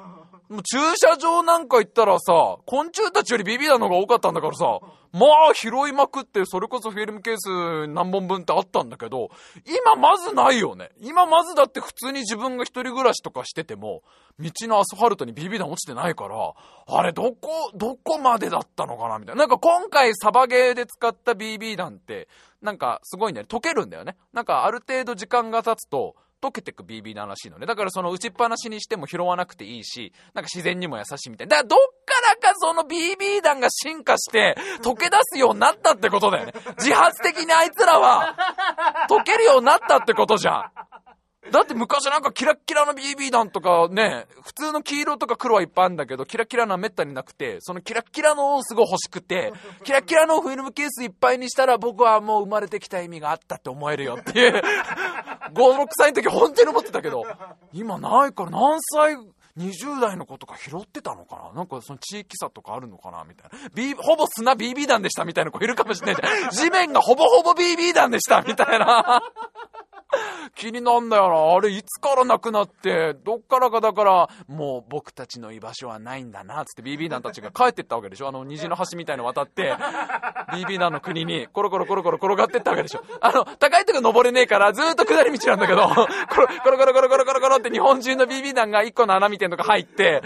[0.49, 4.79] もう駐車場なんか行ったらさ、昆虫たちより BB 弾の方が多かったんだからさ、
[5.11, 9.29] まあ拾いまくって、それこそフィルムケース何本分ってあったんだけど、
[9.65, 10.91] 今まずないよね。
[10.99, 14.03] 今まずだって普通に自分が一人暮らしとかしてても、
[14.39, 16.53] 道のアスファルトに BB 弾落ちてないから、
[16.87, 19.39] あれどこ、どこまでだったのかなみたいな。
[19.39, 22.27] なんか今回サバゲーで使った BB 弾って、
[22.61, 24.17] なんかすごいね、溶けるんだよね。
[24.33, 27.65] なんかある程度時間が経つと、溶けてく BB 弾らしいのね。
[27.65, 31.57] だからその打ちっぱなしにしても拾わなくていいし、なんか自然にも優しいみたいな。
[31.57, 36.53] だからどっからかその BB 弾が進化して溶け出すようになったってことだよね。
[36.77, 38.35] 自発的にあいつらは
[39.09, 40.71] 溶けるようになったってことじゃん。
[41.51, 57.23] だって昔なんかキラッキラの BB 弾とかね、普通の黄色とか黒はいっぱいあるんだけど、キラキラのはめったになくて、そのキラッキラのをすごい欲しくて、キラキラのフィルムケースいっぱいにしたら僕はもう生まれてきた意味があったって思えるよっていう、5、6歳の時本当に思ってたけど、
[57.73, 59.17] 今ないから何歳、
[59.57, 61.59] 20代の子とか拾ってたのかな？
[61.59, 63.23] なんかその地域差とかあるのかな？
[63.23, 63.69] みたいな。
[63.73, 66.49] B、ほぼ砂 BB 弾でしたみたいな子いるかもしれない。
[66.51, 69.23] 地面がほぼほぼ BB 弾でしたみたいな。
[70.55, 71.55] 気になんだよな。
[71.55, 78.27] あれ、いつからなくなって、どっからかだから、もう僕たちの居場所はないんだな、つって BB 団たちが帰ってったわけでしょ。
[78.27, 79.75] あの、虹の橋みたいの渡って、
[80.53, 83.01] BB 団の国にコロコロコロコロ転がってったわけでしょ。
[83.21, 85.87] あの、高いとこ登れねえから、ずっと下り道なんだけど、
[86.29, 90.21] コロコロコロコロコロコロコロって日本中の BB 団が1個の穴みたいなとこ入って、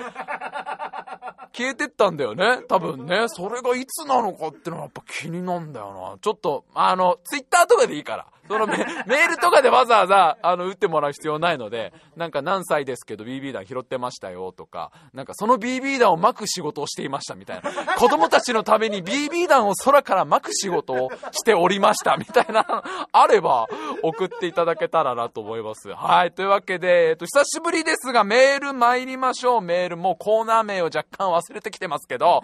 [1.59, 2.61] 消えてったんだよね。
[2.67, 3.27] 多分ね。
[3.27, 6.17] それがいつなのかってのはやっぱ気になんだよな。
[6.19, 8.27] ちょっと、あの、ツイッターとかでいいから。
[8.49, 17.71] そのメメールとかでわざわざ、あの、打ってもらう必要ないので、なんか何歳ですけど BB 弾拾ってましたよとか、なんかその BB 弾を巻く仕事をしていましたみたいな。
[17.95, 23.67] 子供たちのために BB 弾を空から巻く仕事をしておりましたみたいな、あれば
[24.01, 25.89] 送っていただけたらなと思います。
[25.93, 26.31] はい。
[26.31, 29.61] というわけで、えっと、久しぶりですが、メール参りましょう。
[29.61, 32.41] メールもうコーナー名を若干忘れてきてますけど、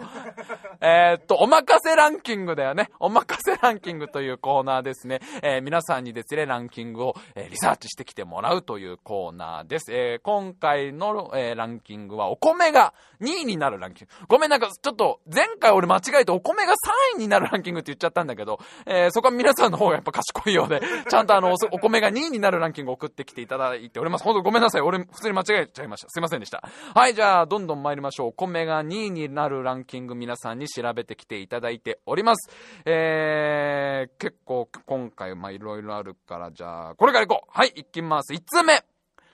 [0.80, 2.90] えっと、おまかせランキングだよね。
[3.00, 5.20] おまかせランキングというコーナーですね。
[5.42, 9.92] えー、皆さんにですね、ランキングを、え、リサーチしてきてもらうというコーナーです。
[9.92, 14.26] えー、今回の、えー、ランキングはお米が2位になるランキング。
[14.28, 16.72] ごめんなんかちょっと前回俺間違えてお米が
[17.14, 24.24] 3位になるランキングって言っちゃったんだけど、えー、そこは皆さんの方がやっぱ賢いようで、 ちゃんとあの、お米が2位になるランキングを送ってきていただいております。
[24.24, 24.80] ほんとごめんなさい。
[24.80, 26.08] 俺普通に間違えちゃいました。
[26.08, 26.62] すいませんでした。
[26.94, 28.28] はい、じゃあどんどん参りましょう。
[28.28, 32.50] お米が2位になるランキング皆さんに調べてきていただいております。
[32.84, 38.32] えー、結構今回まあいろいろあるから、じゃあ、これから行こうはい、行きます。
[38.32, 38.84] 1通目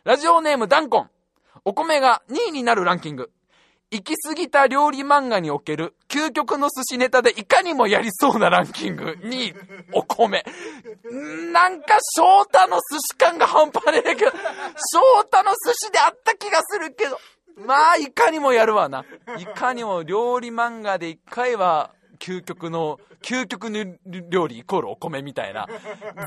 [0.05, 1.11] ラジオネームダンコン
[1.65, 3.31] お米が2位になるランキング。
[3.93, 9.53] 行き過ぎた料理漫画における究極の寿司ネタでいかにもやりそうなランキングに
[9.93, 10.45] お米。
[11.53, 17.21] なんか翔太の寿司感が半端ねえけど、翔太の寿司であった気がするけど、
[17.67, 19.05] まあいかにもやるわな。
[19.39, 21.91] いかにも料理漫画で一回は
[22.23, 25.67] 究極の、究極の料理イコールお米みたいな、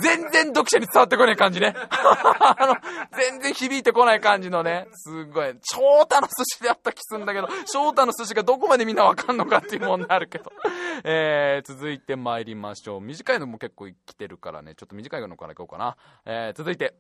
[0.02, 1.74] 全然読者に伝わってこない感じね。
[1.90, 2.76] あの、
[3.18, 10.52] 全然響いてこない感じのね、すごい、翔太の寿司であった気すんだけど、翔太の寿司がどこまでみんなわかんのかっていう問題あるけど。
[11.06, 13.02] えー、続いて参りましょう。
[13.02, 15.96] 短いのも結構来てるからね、ちょっと短いのからいこうかな。
[16.26, 16.94] えー、続いて、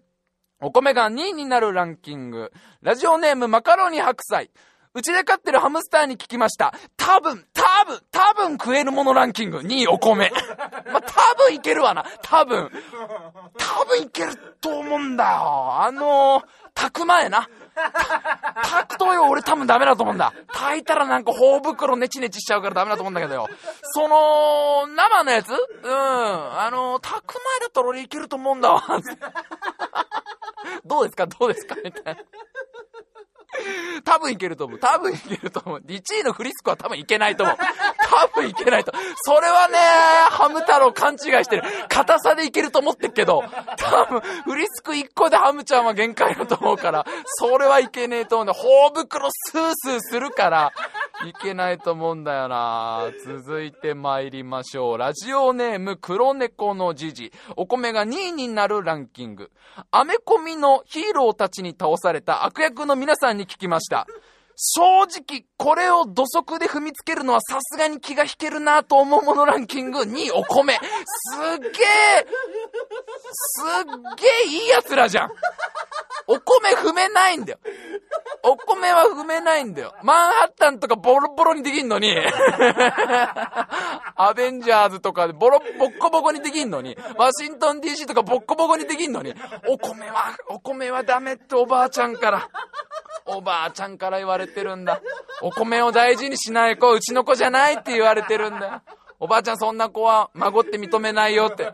[0.61, 2.53] お米が2位になるランキング。
[2.81, 4.51] ラジオネームマカロニ白菜。
[4.95, 6.73] うちで飼ってるハムスターに聞きました。
[6.95, 10.31] 多分、多分、多分食えるものランキング2位お米。
[10.91, 12.05] まあ、多分いけるわな。
[12.21, 12.71] 多分。
[13.57, 15.81] 多分いけると思うんだよ。
[15.81, 16.43] あのー、
[16.73, 17.49] 炊く前な。
[17.75, 20.31] 炊くとよ、俺多分ダメだと思うんだ。
[20.47, 23.47] 炊いたらなんか頬袋ネチネチしちゃうからダメだと思うんだけどよ。
[23.93, 25.49] その、生のやつ？
[25.51, 25.59] うん。
[25.91, 28.81] あのー、炊く前だったら俺いけると思うんだわ。
[30.85, 31.27] どうですか？
[31.27, 31.75] どうですか？
[31.83, 32.21] みたいな。
[34.03, 34.79] 多分いけると思う。
[34.79, 35.79] 多分いけると思う。
[35.79, 37.57] 1位のフリスクは多分いけないと思う。
[37.57, 38.91] 多分いけないと。
[39.23, 39.77] それはね、
[40.29, 41.63] ハム太郎勘違いしてる。
[41.89, 43.43] 硬さでいけると思ってっけど、
[43.77, 48.53] 多分、フリスク1個でハムちゃんは限界だと思うから、それはいけねえと思うんだ。
[48.53, 50.73] 頬袋スースーするから、
[51.23, 54.97] いけないと思うんだよな続いて参りましょう。
[54.97, 57.31] ラジオネーム黒猫のじじ。
[57.55, 59.51] お米が2位になるランキング。
[59.91, 64.07] アメコミのヒーローたちに倒された悪役の皆さんに聞きました。
[64.57, 70.73] 正直、これを土足で踏みつけるのはさすがに気が引けるなと思うものランキング2位お米。
[70.73, 71.71] すっげえ、
[73.31, 75.31] すっげえいい奴らじゃん。
[76.27, 77.59] お米踏めないんだよ。
[78.43, 79.93] お米は踏めないんだよ。
[80.03, 82.15] マンハッタンとかボロボロにできんのに、
[84.15, 89.35] アベンジャーズとかでボロ、ボッコボコにできんのに、ワシントン DC とかボッコボコにできんのに、
[89.67, 92.49] お米は、お米はダメっておばあちゃんから、
[93.25, 95.01] おばあちゃんから言われてるんだ。
[95.41, 98.83] お米を大事にしない子、うちの子じゃないって言われてるんだ。
[99.19, 101.71] おばあちゃんそんな子は孫って認めないよって。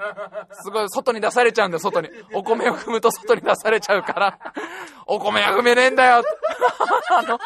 [0.63, 2.09] すごい外に出されちゃうんだよ、外に。
[2.33, 4.39] お米を踏むと外に出されちゃうから。
[5.07, 6.23] お米は踏めねえんだよ。
[7.09, 7.39] あの、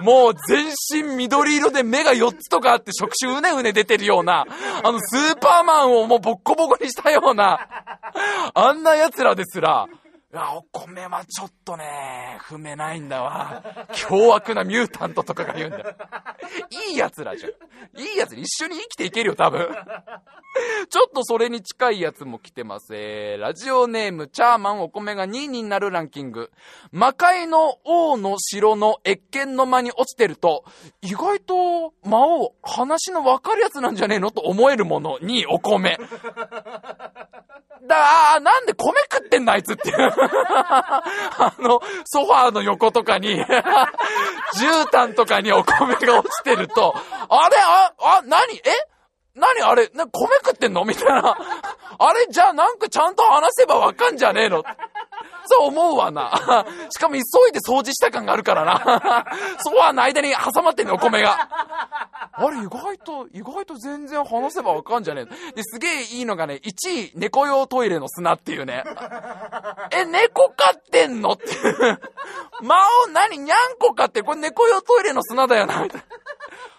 [0.00, 4.46] もう全身緑色で目が4つとかあって触手うねうね出てるような、
[4.84, 7.66] あのスーパーマンをもうボッコボコにしたような、
[8.54, 9.86] あんな奴らですら、
[10.30, 13.64] いや、お米はちょっとね、踏めないんだわ。
[13.94, 15.96] 凶悪なミュータントとかが言うんだよ。
[16.90, 17.50] いい奴らじゃん。
[17.98, 19.66] いい奴ら一緒に生きていけるよ、多分。
[20.90, 22.94] ちょっとそれに近いやつも来てます。
[22.94, 26.50] えー、ラジオネーム、チャーマンお米が2位になるランキング。
[26.92, 30.64] 魔界の王の城の越見の間に落ちてると、
[31.00, 35.98] 意外と魔王、話の分かるやつなんじゃねえのと思えるものにお米。
[37.86, 40.12] だ、あーなんで米食ってんのあいつっていう。
[40.20, 46.94] あの、ソファーの横とかに、 絨毯とかにお米が落ちてると、
[47.28, 48.62] あれあ、あ、何え？
[49.34, 50.84] 何あれな米食ってんの？
[50.84, 51.36] みたいな。
[52.00, 54.64] あれじゃあなんかちゃんと話せばわかんじゃねえの？
[55.44, 56.66] そう思うわな。
[56.90, 59.24] しかも急いで掃除した感があるからな。
[59.58, 61.38] ソファーの間に挟まってんの、お米が。
[62.40, 65.52] あれ、意外と、意外と全然話せばわかんじゃねえ。
[65.54, 66.70] で、すげえいいのがね、1
[67.08, 68.84] 位、猫用トイレの砂っていうね。
[69.90, 71.32] え、猫飼ってんの？
[71.32, 71.44] って。
[72.62, 72.76] 魔
[73.06, 73.38] 王何？
[73.38, 76.06] にゃんこ飼ってこれ猫用トイレの砂だよな、みたいな。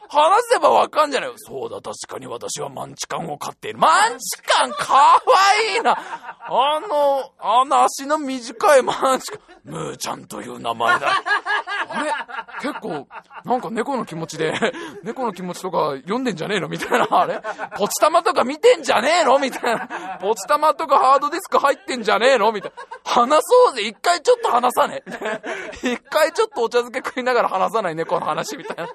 [0.10, 3.80] 話せばわかんじゃないそうだ、確かに私はマンチカンを飼っている。
[3.80, 5.22] マンチカンかわ
[5.76, 9.42] いいなあの、あの足の短いマンチカン。
[9.66, 11.22] ムーちゃんという名前だ。
[11.90, 12.12] あれ？
[12.62, 13.08] 結構、
[13.46, 14.54] なんか猫の気持ちで、
[15.04, 16.70] 猫の気持ちとか読んでんじゃねえの？
[16.70, 17.08] みたいな。
[17.12, 17.42] あれ？
[17.78, 19.38] ポチ玉とか見てんじゃねえの？
[19.38, 20.18] みたいな。
[20.22, 22.52] ポチ玉とかハードディスク入ってんじゃねえの？
[22.52, 22.78] みたいな。
[23.04, 23.84] 話そうぜ。
[23.84, 25.04] 一回ちょっと話さね
[25.84, 28.88] 一回ちょっとお茶漬け食いながら話さない猫の話みたいな。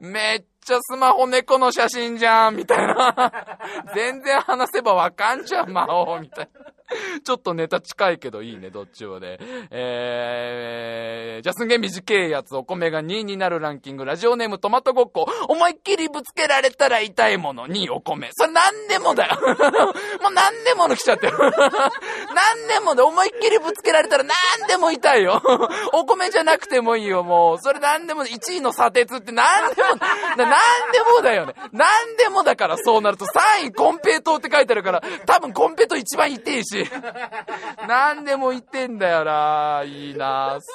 [0.00, 3.32] めちゃスマホ猫の写真じゃんみたいな。
[3.94, 6.73] 全然話せばわかんじゃん、魔王みたいな。
[7.24, 9.38] ちょっとネタ近いけどいいね、どっちもね。
[9.70, 18.30] えー、じゃすんげえ短いやつ、お米が2位になるランキング、ラジオネームトマトごっこ、思いっきりぶつけられたら痛いもの、2位お米。
[18.32, 19.38] それなんでもだよ。
[20.22, 21.38] もうなんでもの来ちゃってる。
[21.38, 21.50] なん
[22.68, 25.40] でもで思いっきりぶつけられたらなんでも痛いよ。
[25.92, 27.58] お米じゃなくてもいいよ、もう。
[27.60, 29.88] それなんでも、1位の砂鉄ってなんでも、
[30.36, 31.54] ななんでもだよね。
[31.72, 36.73] なんでもだから、そうなると3位コンペイトって書いてあるから、多分コンペイト一番痛いし。
[37.86, 39.82] なんでも言ってんだよな。
[39.84, 40.58] いいな。
[40.60, 40.72] す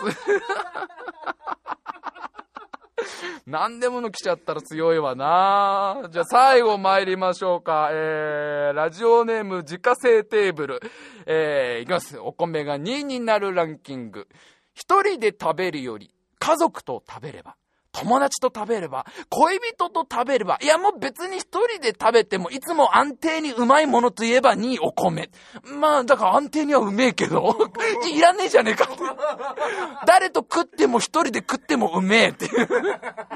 [3.46, 6.08] なんでもの来ちゃったら強いわな。
[6.12, 7.90] じゃあ最後参りましょうか。
[7.92, 10.80] えー、ラジオネーム自家製テーブル。
[11.26, 12.20] えー、いきます。
[12.20, 14.28] お米が2位になるランキング。
[14.76, 17.56] 一人で食べるより、家族と食べれば。
[18.00, 25.30] 友達と食べれば、恋人と食べれば、いやもう別に一人で食べても、いつも安定にうまいものといえばにお米。
[25.64, 27.58] まあ、だから安定にはうめえけど、
[28.10, 28.94] いらねえじゃねえかって。
[30.06, 32.68] 誰と食っても一人で食ってもうめえっていう。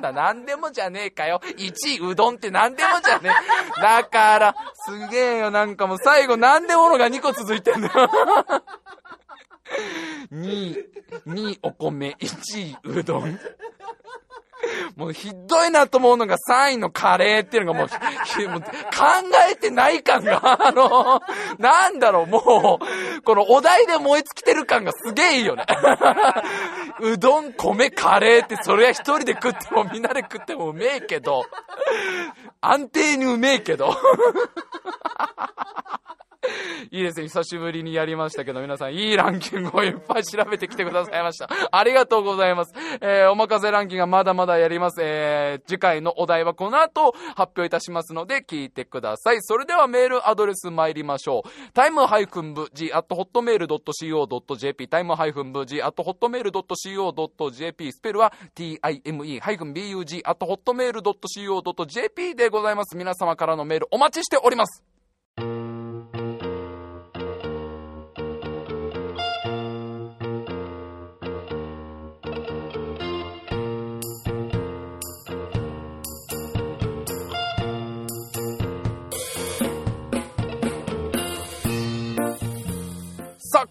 [0.02, 1.42] だ、なんでもじゃねえかよ。
[1.44, 3.36] 1位うどんってなんでもじゃね
[3.78, 3.82] え。
[3.82, 4.56] だから、
[4.88, 7.94] すげえよ、なんかもう最後なんでものが2個続いてんだよ。
[10.32, 10.86] 2位、
[11.28, 13.40] 2位お米、1位うどん。
[14.96, 18.68] もうひどいなと思うのが3位のカレーっていうのがもう、もう考
[19.52, 21.22] えてない感が、 あの、
[21.58, 25.66] なんだろう、もう、このお題で燃え尽きてる感がすげえいいよね。
[27.00, 31.46] うどん、米、カレーってそれは一人で食ってもみんなで食ってもうめえけど、
[32.62, 33.96] 安定にうめえけど、
[36.92, 37.24] いいですね。
[37.28, 41.50] 久しぶりにやりましたけど、皆さんいいランキングをいっぱい調べてきてくださいました。
[41.72, 42.74] ありがとうございます。
[43.02, 45.02] えー、おまかせランキングはまだまだやります。
[45.02, 49.42] えー、次回のお題はこの後発表いたしますので聞いてください。
[49.42, 51.50] それではメールアドレス参りましょう。
[51.74, 62.96] タイムハイフンブ g at hotmail.co.jp タイムハイフンブ g at hotmail.co.jp スペルは time-bug at hotmail.co.jp でございます。
[62.98, 65.03] 皆様からのメールお待ちしております。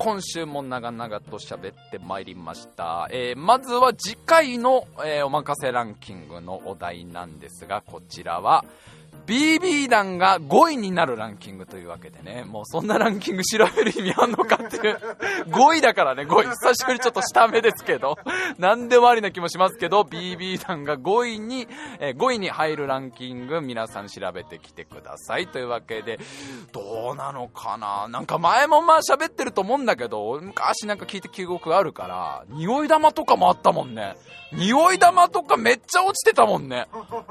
[0.04, 3.06] 今週も長々と喋ってまいりました。
[3.12, 8.64] えー、まずは次回の、えー、おまかせランキングのお題なんですが、こちらは、
[9.26, 14.98] BB 弾が5位になるランキングというわけでね、もうそんなランキング調べる意味あんのかっていう
[15.48, 16.48] 5位だからね、5位。
[16.48, 18.16] 久しぶりちょっと下目ですけど、
[18.58, 21.68] 何でもありな気もしますけど、BB 弾が5位に、
[22.00, 25.46] えー、5位に入るランキング、皆さん調べてきてください。
[25.46, 26.18] というわけで、
[26.72, 34.16] どうなのかななんか前もまあ喋ってると思うんだけど、昔なんか聞いて記憶あるから、匂い玉とかもあったもんね。
[34.52, 36.86] 匂い玉とかめっちゃ落ちてたもんね。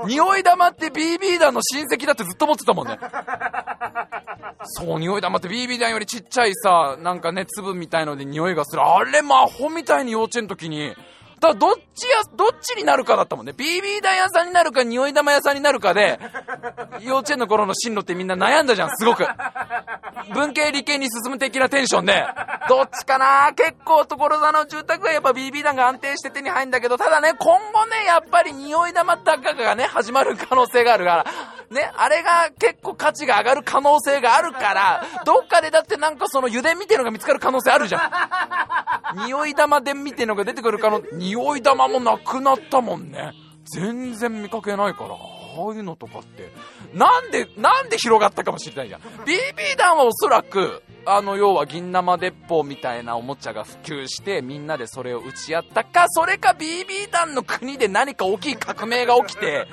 [0.06, 3.00] 匂い玉って BB 弾の親戚だってずっと思ってたもんね。
[4.64, 8.82] そう、匂い玉って BB 弾よりちっちゃいさ、なんかね、粒みたいので匂いがする。
[8.84, 10.96] あれ魔法みたいに幼稚園の時に、
[11.40, 13.54] だからどっちや、どっちになるかだったもんね。
[13.54, 16.20] BB 弾屋さんになるか、匂い玉屋さんになるかで、
[17.02, 19.26] 幼稚園の頃の進路ってみんな悩んだじゃん、すごく。
[20.36, 22.24] 文系理系に進む的なテンションで、
[22.70, 23.54] どっちかな？
[23.54, 31.26] 結構所沢の住宅はやっぱ BB 弾が安定して手に入るんだけど、ただね、今後ね、やっぱり匂い玉高がね、始まる可能性があるから、
[31.72, 39.26] ね、あれが結構価値が上がる可能性があるから、 どっかでだってなんかその油田みてえのが見つかる可能性あるじゃん。
[39.26, 43.32] 匂い玉でみてえのが出てくる可能、匂い玉もなくなったもんね。
[43.74, 45.16] 全然見かけないから。
[45.54, 46.52] ああいうのとかって、
[46.94, 49.02] なんで、なんで広がったかもしれないじゃん。
[49.02, 59.68] BB 弾はおそらく、あの、要は銀生鉄砲みたいなおもちゃが普及して、みんなでそれを打ち合ったか、それか BB 弾の国で何か大きい革命が起きて、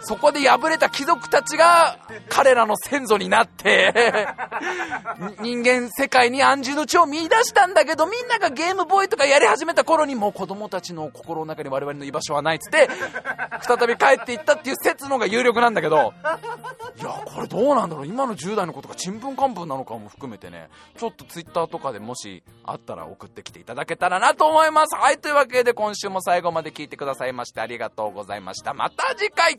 [0.00, 4.26] そこで敗れた貴族たちが彼らの先祖になって
[5.40, 12.88] 人間世界に安住の地を見出したんだけど、みんながゲームボーイとかやり始めた頃にもう子供たちの心の中に我々の居場所はないっつって、
[13.62, 16.14] 再び帰っていったっていう説の方が有力なんだけど、
[16.96, 18.06] いや、これどうなんだろう。
[18.06, 24.96] 今の10代の子とかちんぷんかんぷんなのかも含めてね、ちょっと Twitter とかでもしあったら送ってきていただけたらなと思います。
[24.96, 28.74] はい、というわけで今週も最後まで聞いてくださいましてありがとうございました。
[28.74, 29.58] また次回